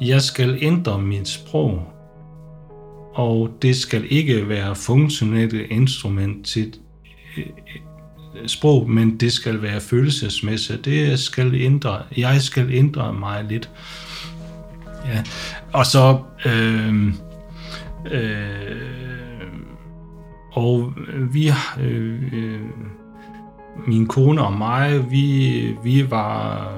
jeg 0.00 0.22
skal 0.22 0.58
ændre 0.60 1.02
mit 1.02 1.28
sprog 1.28 1.92
og 3.14 3.50
det 3.62 3.76
skal 3.76 4.06
ikke 4.10 4.48
være 4.48 4.76
funktionelt 4.76 5.52
instrument 5.70 6.46
til 6.46 6.74
øh, 7.36 7.44
sprog, 8.46 8.90
men 8.90 9.16
det 9.16 9.32
skal 9.32 9.62
være 9.62 9.80
følelsesmæssigt. 9.80 10.84
Det 10.84 11.18
skal 11.18 11.54
ændre, 11.54 12.02
jeg 12.16 12.42
skal 12.42 12.70
ændre 12.70 13.12
mig 13.12 13.44
lidt. 13.44 13.70
Ja. 15.06 15.22
Og 15.72 15.86
så 15.86 16.18
øh, 16.46 17.14
øh, 18.12 19.00
og 20.52 20.92
vi, 21.32 21.52
øh, 21.80 22.22
øh, 22.32 22.60
min 23.86 24.06
kone 24.06 24.42
og 24.42 24.52
mig, 24.52 25.10
vi, 25.10 25.76
vi 25.84 26.10
var, 26.10 26.68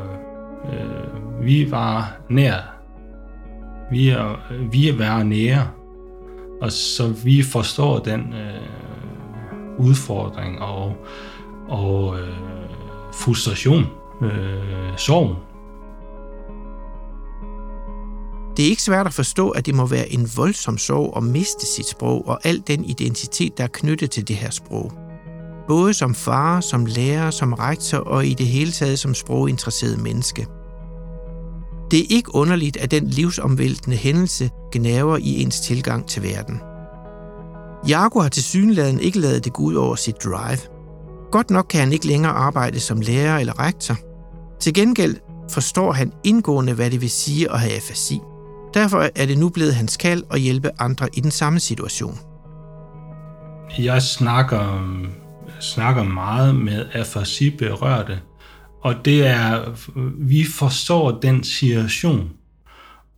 øh, 0.72 1.46
vi 1.46 1.70
var 1.70 2.16
nær. 2.28 2.72
Vi 3.90 4.08
er, 4.08 4.40
vi 4.70 4.88
er 4.88 4.96
være 4.96 5.24
nære. 5.24 5.68
Og 6.61 6.72
så 6.72 7.14
vi 7.24 7.42
forstår 7.42 7.98
den 7.98 8.20
øh, 8.20 9.87
udfordring 9.87 10.61
og, 10.61 10.96
og 11.68 12.18
øh, 12.20 12.37
frustration, 13.12 13.87
øh, 14.22 14.96
sorg, 14.96 15.37
det 18.56 18.64
er 18.64 18.68
ikke 18.68 18.82
svært 18.82 19.06
at 19.06 19.14
forstå, 19.14 19.50
at 19.50 19.66
det 19.66 19.74
må 19.74 19.86
være 19.86 20.12
en 20.12 20.30
voldsom 20.36 20.78
sorg 20.78 21.16
at 21.16 21.22
miste 21.22 21.66
sit 21.66 21.86
sprog 21.86 22.28
og 22.28 22.46
al 22.46 22.62
den 22.66 22.84
identitet, 22.84 23.58
der 23.58 23.64
er 23.64 23.68
knyttet 23.72 24.10
til 24.10 24.28
det 24.28 24.36
her 24.36 24.50
sprog. 24.50 24.92
Både 25.68 25.94
som 25.94 26.14
far, 26.14 26.60
som 26.60 26.86
lærer, 26.86 27.30
som 27.30 27.52
rektor 27.52 27.98
og 27.98 28.26
i 28.26 28.34
det 28.34 28.46
hele 28.46 28.72
taget 28.72 28.98
som 28.98 29.14
sproginteresseret 29.14 30.02
menneske. 30.02 30.46
Det 31.90 32.00
er 32.00 32.06
ikke 32.10 32.34
underligt, 32.34 32.76
at 32.76 32.90
den 32.90 33.06
livsomvæltende 33.06 33.96
hændelse 33.96 34.50
gnaver 34.72 35.16
i 35.16 35.42
ens 35.42 35.60
tilgang 35.60 36.08
til 36.08 36.22
verden. 36.22 36.60
Jago 37.88 38.20
har 38.20 38.28
til 38.28 38.42
synligheden 38.42 39.00
ikke 39.00 39.18
lavet 39.18 39.44
det 39.44 39.52
gå 39.52 39.62
ud 39.62 39.74
over 39.74 39.94
sit 39.94 40.24
drive. 40.24 40.58
Godt 41.30 41.50
nok 41.50 41.66
kan 41.70 41.80
han 41.80 41.92
ikke 41.92 42.06
længere 42.06 42.32
arbejde 42.32 42.80
som 42.80 43.00
lærer 43.00 43.38
eller 43.38 43.66
rektor. 43.66 43.96
Til 44.60 44.74
gengæld 44.74 45.16
forstår 45.50 45.92
han 45.92 46.12
indgående, 46.24 46.72
hvad 46.72 46.90
det 46.90 47.00
vil 47.00 47.10
sige 47.10 47.52
at 47.52 47.60
have 47.60 47.72
afasi. 47.72 48.20
Derfor 48.74 49.11
er 49.16 49.26
det 49.26 49.38
nu 49.38 49.48
blevet 49.48 49.74
hans 49.74 49.96
kald 49.96 50.22
at 50.30 50.40
hjælpe 50.40 50.70
andre 50.78 51.08
i 51.14 51.20
den 51.20 51.30
samme 51.30 51.61
situation. 51.61 52.18
Jeg 53.78 54.02
snakker, 54.02 54.96
snakker 55.61 56.02
meget 56.02 56.54
med 56.54 56.87
afasi 56.92 57.50
berørte, 57.50 58.20
og 58.80 59.04
det 59.04 59.26
er, 59.26 59.76
vi 60.18 60.44
forstår 60.58 61.20
den 61.20 61.44
situation, 61.44 62.30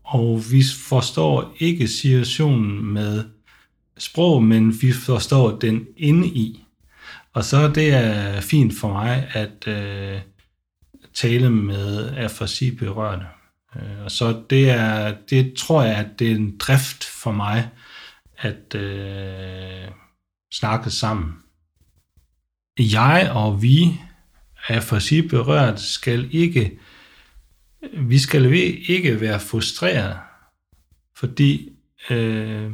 og 0.05 0.43
vi 0.51 0.62
forstår 0.88 1.55
ikke 1.59 1.88
situationen 1.88 2.85
med 2.85 3.25
sprog, 3.99 4.43
men 4.43 4.83
vi 4.83 4.93
forstår 4.93 5.59
den 5.59 5.87
inde 5.97 6.27
i. 6.27 6.67
Og 7.33 7.45
så 7.45 7.69
det 7.69 7.95
er 7.95 8.40
fint 8.40 8.79
for 8.79 8.88
mig 8.88 9.29
at 9.33 9.69
øh, 9.69 10.21
tale 11.14 11.51
med 11.51 12.09
afasi 12.17 12.71
berørte. 12.71 13.25
Øh, 13.77 14.05
og 14.05 14.11
så 14.11 14.43
det 14.51 14.71
er, 14.71 15.15
det 15.31 15.55
tror 15.55 15.83
jeg, 15.83 15.97
at 15.97 16.19
det 16.19 16.31
er 16.31 16.37
en 16.37 16.59
drift 16.59 17.05
for 17.05 17.33
mig, 17.33 17.69
at 18.39 18.75
øh, 18.75 19.89
snakke 20.53 20.91
sammen. 20.91 21.33
Jeg 22.79 23.31
og 23.35 23.63
vi 23.63 24.01
er 24.69 24.81
for 24.81 24.99
sig 24.99 25.29
berørt, 25.29 25.81
skal 25.81 26.29
ikke, 26.33 26.79
vi 27.93 28.19
skal 28.19 28.53
ikke 28.89 29.21
være 29.21 29.41
frustreret, 29.41 30.17
fordi 31.17 31.73
øh, 32.11 32.73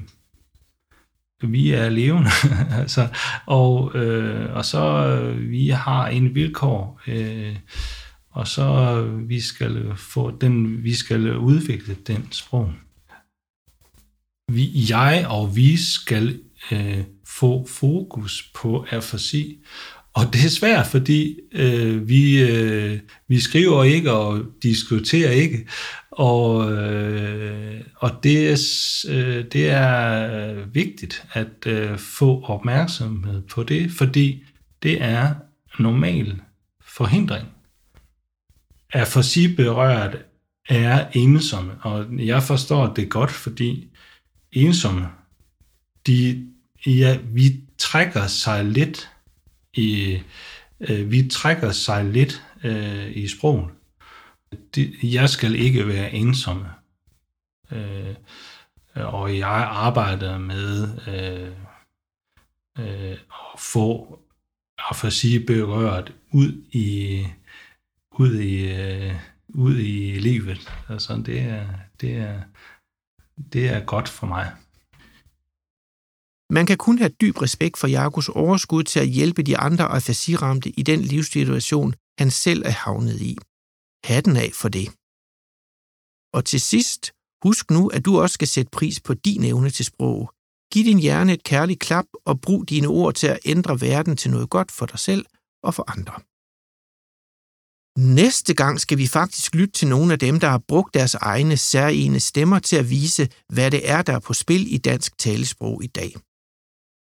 vi 1.43 1.71
er 1.71 1.89
levende, 1.89 2.31
altså, 2.81 3.09
og, 3.47 3.95
øh, 3.95 4.55
og 4.55 4.65
så 4.65 5.07
øh, 5.07 5.51
vi 5.51 5.69
har 5.69 6.07
en 6.09 6.35
vilkår, 6.35 7.01
øh, 7.07 7.57
og 8.31 8.49
så 8.49 8.62
øh, 8.62 9.29
vi 9.29 9.40
skal 9.40 9.77
øh, 9.77 9.97
få 9.97 10.31
den, 10.31 10.85
vi 10.85 10.95
skal 10.95 11.27
øh, 11.27 11.38
udvikle 11.38 11.97
den 12.07 12.29
sprog. 12.31 12.73
Vi, 14.53 14.71
jeg 14.90 15.27
og 15.29 15.57
vi 15.57 15.77
skal 15.77 16.40
øh, 16.73 17.05
få 17.27 17.66
fokus 17.66 18.51
på 18.55 18.87
afasi, 18.90 19.59
og 20.12 20.33
det 20.33 20.45
er 20.45 20.49
svært, 20.49 20.87
fordi 20.87 21.38
øh, 21.53 22.09
vi, 22.09 22.43
øh, 22.43 22.99
vi 23.29 23.40
skriver 23.40 23.85
ikke 23.85 24.12
og 24.12 24.45
diskuterer 24.62 25.31
ikke, 25.31 25.66
og, 26.11 26.73
øh, 26.73 27.81
og 27.97 28.11
det, 28.23 28.49
er, 28.49 28.59
øh, 29.09 29.45
det 29.53 29.71
er 29.71 30.66
vigtigt 30.66 31.25
at 31.33 31.66
øh, 31.66 31.99
få 31.99 32.43
opmærksomhed 32.43 33.43
på 33.43 33.62
det, 33.62 33.90
fordi 33.90 34.45
det 34.83 35.03
er 35.03 35.35
normal 35.79 36.40
forhindring 36.87 37.47
er 38.92 39.05
for 39.05 39.22
sig 39.22 39.57
berørt, 39.57 40.16
er 40.68 41.07
ensomme. 41.12 41.72
Og 41.83 42.07
jeg 42.18 42.42
forstår 42.42 42.94
det 42.94 43.11
godt, 43.11 43.31
fordi 43.31 43.88
ensomme, 44.53 45.09
de, 46.07 46.48
ja, 46.87 47.18
vi 47.24 47.61
trækker 47.79 48.26
sig 48.26 48.64
lidt 48.64 49.11
i, 49.74 50.18
øh, 50.81 51.11
vi 51.11 51.29
trækker 51.29 51.72
sig 51.72 52.05
lidt 52.05 52.42
øh, 52.64 53.16
i 53.16 53.29
sproget. 53.29 53.70
De, 54.74 54.92
jeg 55.03 55.29
skal 55.29 55.55
ikke 55.55 55.88
være 55.88 56.12
ensomme. 56.12 56.66
Øh, 57.72 58.14
og 58.94 59.38
jeg 59.38 59.68
arbejder 59.70 60.38
med 60.38 60.88
øh, 61.09 61.53
øh, 62.79 63.12
at 63.55 63.61
få 63.61 64.18
afasi 64.79 65.38
berørt 65.38 66.12
ud 66.33 66.64
i 66.72 67.26
ud 68.21 68.35
i, 68.35 68.55
øh, 68.81 69.15
ud 69.49 69.77
i 69.79 70.19
livet. 70.19 70.73
Altså, 70.89 71.23
det 71.27 71.41
er, 71.41 71.67
det 72.01 72.17
er, 72.17 72.43
det 73.53 73.69
er 73.69 73.85
godt 73.85 74.09
for 74.09 74.27
mig. 74.27 74.47
Man 76.53 76.67
kan 76.67 76.79
kun 76.79 76.99
have 76.99 77.15
dyb 77.21 77.37
respekt 77.43 77.79
for 77.79 77.87
Jakobs 77.87 78.29
overskud 78.29 78.83
til 78.83 79.01
at 79.01 79.09
hjælpe 79.09 79.43
de 79.43 79.59
andre 79.59 79.85
afasiramte 79.85 80.71
i 80.71 80.83
den 80.83 81.01
livssituation, 81.01 81.95
han 82.19 82.31
selv 82.31 82.63
er 82.67 82.77
havnet 82.85 83.21
i. 83.21 83.37
Hatten 84.05 84.37
af 84.37 84.51
for 84.55 84.69
det. 84.69 84.89
Og 86.37 86.45
til 86.45 86.61
sidst, 86.61 87.13
husk 87.45 87.71
nu, 87.71 87.89
at 87.89 88.05
du 88.05 88.21
også 88.21 88.35
skal 88.35 88.49
sætte 88.49 88.71
pris 88.71 89.01
på 89.01 89.15
din 89.15 89.45
evne 89.45 89.71
til 89.71 89.85
sprog. 89.85 90.33
Giv 90.73 90.85
din 90.85 90.99
hjerne 90.99 91.33
et 91.33 91.45
kærligt 91.45 91.81
klap 91.81 92.05
og 92.25 92.41
brug 92.41 92.69
dine 92.69 92.89
ord 92.89 93.15
til 93.15 93.27
at 93.27 93.39
ændre 93.45 93.81
verden 93.81 94.17
til 94.17 94.31
noget 94.31 94.51
godt 94.51 94.71
for 94.71 94.87
dig 94.87 94.99
selv 94.99 95.27
og 95.63 95.75
for 95.75 95.85
andre. 95.99 96.30
Næste 98.01 98.55
gang 98.55 98.81
skal 98.81 98.99
vi 98.99 99.07
faktisk 99.07 99.55
lytte 99.55 99.73
til 99.73 99.89
nogle 99.89 100.13
af 100.13 100.19
dem, 100.19 100.41
der 100.41 100.49
har 100.49 100.63
brugt 100.69 100.95
deres 100.95 101.15
egne 101.15 101.57
særlige 101.57 102.21
stemmer 102.21 102.59
til 102.59 102.77
at 102.77 102.91
vise, 102.91 103.29
hvad 103.49 103.71
det 103.71 103.91
er, 103.91 104.03
der 104.03 104.13
er 104.13 104.19
på 104.19 104.35
spil 104.35 104.75
i 104.75 104.79
dansk 104.79 105.19
talesprog 105.19 105.85
i 105.85 105.87
dag. 105.87 106.13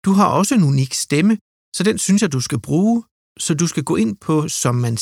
Du 0.04 0.12
har 0.12 0.26
også 0.26 0.54
en 0.54 0.62
unik 0.62 0.94
stemme, 0.94 1.38
så 1.76 1.82
den 1.82 1.98
synes 1.98 2.22
jeg, 2.22 2.32
du 2.32 2.40
skal 2.40 2.60
bruge, 2.60 3.04
så 3.38 3.54
du 3.54 3.66
skal 3.66 3.84
gå 3.84 3.96
ind 3.96 4.16
på 4.16 4.48
som 4.48 4.74
man 4.74 4.98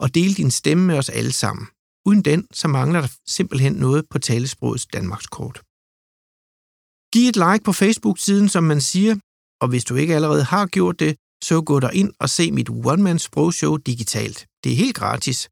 og 0.00 0.14
dele 0.14 0.34
din 0.34 0.50
stemme 0.50 0.86
med 0.86 0.98
os 0.98 1.08
alle 1.08 1.32
sammen. 1.32 1.66
Uden 2.06 2.22
den, 2.22 2.46
så 2.52 2.68
mangler 2.68 3.00
der 3.00 3.08
simpelthen 3.26 3.72
noget 3.72 4.08
på 4.10 4.18
talesprogets 4.18 4.86
Danmarkskort. 4.86 5.56
Giv 7.12 7.28
et 7.28 7.36
like 7.36 7.64
på 7.64 7.72
Facebook-siden, 7.72 8.48
som 8.48 8.64
man 8.64 8.80
siger, 8.80 9.16
og 9.60 9.68
hvis 9.68 9.84
du 9.84 9.94
ikke 9.94 10.14
allerede 10.14 10.44
har 10.44 10.66
gjort 10.66 11.00
det, 11.00 11.16
så 11.44 11.62
gå 11.62 11.80
der 11.80 11.90
ind 11.90 12.12
og 12.20 12.30
se 12.30 12.52
mit 12.52 12.70
one-man 12.70 13.18
sprogshow 13.18 13.76
digitalt. 13.76 14.46
Det 14.64 14.72
er 14.72 14.76
helt 14.76 14.96
gratis. 14.96 15.48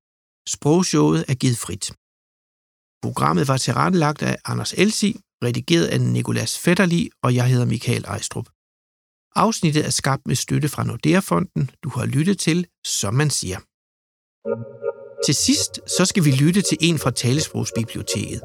Sprogshowet 0.48 1.24
er 1.28 1.34
givet 1.34 1.58
frit. 1.58 1.92
Programmet 3.02 3.48
var 3.48 3.56
tilrettelagt 3.56 4.22
af 4.22 4.36
Anders 4.44 4.72
Elsi, 4.72 5.20
redigeret 5.44 5.86
af 5.86 6.00
Nikolas 6.00 6.58
Fetterli, 6.58 7.10
og 7.22 7.34
jeg 7.34 7.46
hedder 7.46 7.66
Michael 7.66 8.04
Ejstrup. 8.04 8.48
Afsnittet 9.34 9.86
er 9.86 9.90
skabt 9.90 10.22
med 10.26 10.36
støtte 10.36 10.68
fra 10.68 10.84
Nordea-fonden. 10.84 11.70
Du 11.82 11.88
har 11.88 12.06
lyttet 12.06 12.38
til, 12.38 12.66
som 12.86 13.14
man 13.14 13.30
siger. 13.30 13.58
Til 15.26 15.34
sidst 15.34 15.80
så 15.96 16.04
skal 16.04 16.24
vi 16.24 16.30
lytte 16.30 16.62
til 16.62 16.78
en 16.80 16.98
fra 16.98 17.10
Talesprogsbiblioteket. 17.10 18.40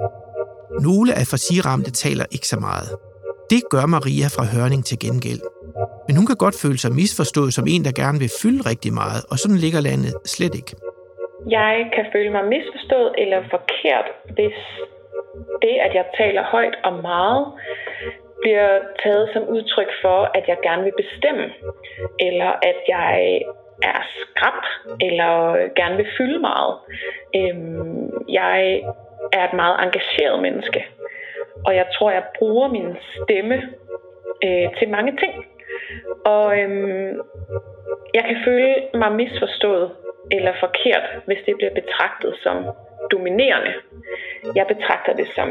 Nogle 0.82 1.13
af 1.13 1.27
farsiramte 1.27 1.91
taler 1.91 2.25
ikke 2.32 2.47
så 2.47 2.60
meget. 2.60 2.89
Det 3.49 3.63
gør 3.69 3.86
Maria 3.86 4.27
fra 4.27 4.45
Hørning 4.45 4.86
til 4.86 4.99
gengæld. 4.99 5.41
Men 6.07 6.13
hun 6.19 6.25
kan 6.29 6.36
godt 6.45 6.55
føle 6.63 6.79
sig 6.83 6.91
misforstået 7.01 7.51
som 7.53 7.65
en, 7.73 7.81
der 7.88 7.93
gerne 8.01 8.19
vil 8.23 8.31
fylde 8.41 8.62
rigtig 8.71 8.93
meget, 9.01 9.21
og 9.31 9.36
sådan 9.41 9.57
ligger 9.65 9.81
landet 9.89 10.13
slet 10.36 10.55
ikke. 10.59 10.71
Jeg 11.57 11.75
kan 11.95 12.05
føle 12.13 12.31
mig 12.36 12.45
misforstået 12.55 13.12
eller 13.17 13.39
forkert, 13.55 14.07
hvis 14.36 14.57
det, 15.62 15.75
at 15.86 15.91
jeg 15.99 16.05
taler 16.17 16.43
højt 16.43 16.75
og 16.83 16.93
meget, 16.93 17.45
bliver 18.41 18.79
taget 19.03 19.29
som 19.33 19.43
udtryk 19.55 19.91
for, 20.01 20.19
at 20.38 20.43
jeg 20.47 20.57
gerne 20.63 20.83
vil 20.83 20.93
bestemme, 21.03 21.45
eller 22.19 22.51
at 22.69 22.79
jeg 22.88 23.41
er 23.83 24.01
skrab, 24.21 24.62
eller 25.01 25.33
gerne 25.79 25.95
vil 25.97 26.07
fylde 26.17 26.39
meget. 26.39 26.73
Øhm, 27.36 28.12
jeg 28.29 28.81
er 29.33 29.43
et 29.47 29.53
meget 29.53 29.75
engageret 29.86 30.41
menneske, 30.41 30.86
og 31.65 31.75
jeg 31.75 31.88
tror, 31.95 32.12
jeg 32.12 32.23
bruger 32.39 32.67
min 32.67 32.89
stemme 33.23 33.55
øh, 34.45 34.67
til 34.79 34.89
mange 34.89 35.13
ting. 35.21 35.33
Og 36.26 36.60
øhm, 36.60 37.22
jeg 38.13 38.24
kan 38.24 38.38
føle 38.46 38.76
mig 38.93 39.12
misforstået 39.12 39.91
eller 40.32 40.54
forkert, 40.60 41.06
hvis 41.26 41.38
det 41.46 41.56
bliver 41.58 41.74
betragtet 41.74 42.36
som 42.43 42.65
dominerende. 43.12 43.74
Jeg 44.56 44.65
betragter 44.67 45.13
det 45.13 45.28
som 45.36 45.50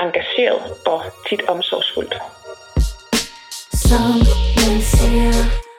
engageret 0.00 0.62
og 0.86 1.00
tit 1.28 1.42
omsorgsfuldt. 1.48 2.14
som 3.88 5.71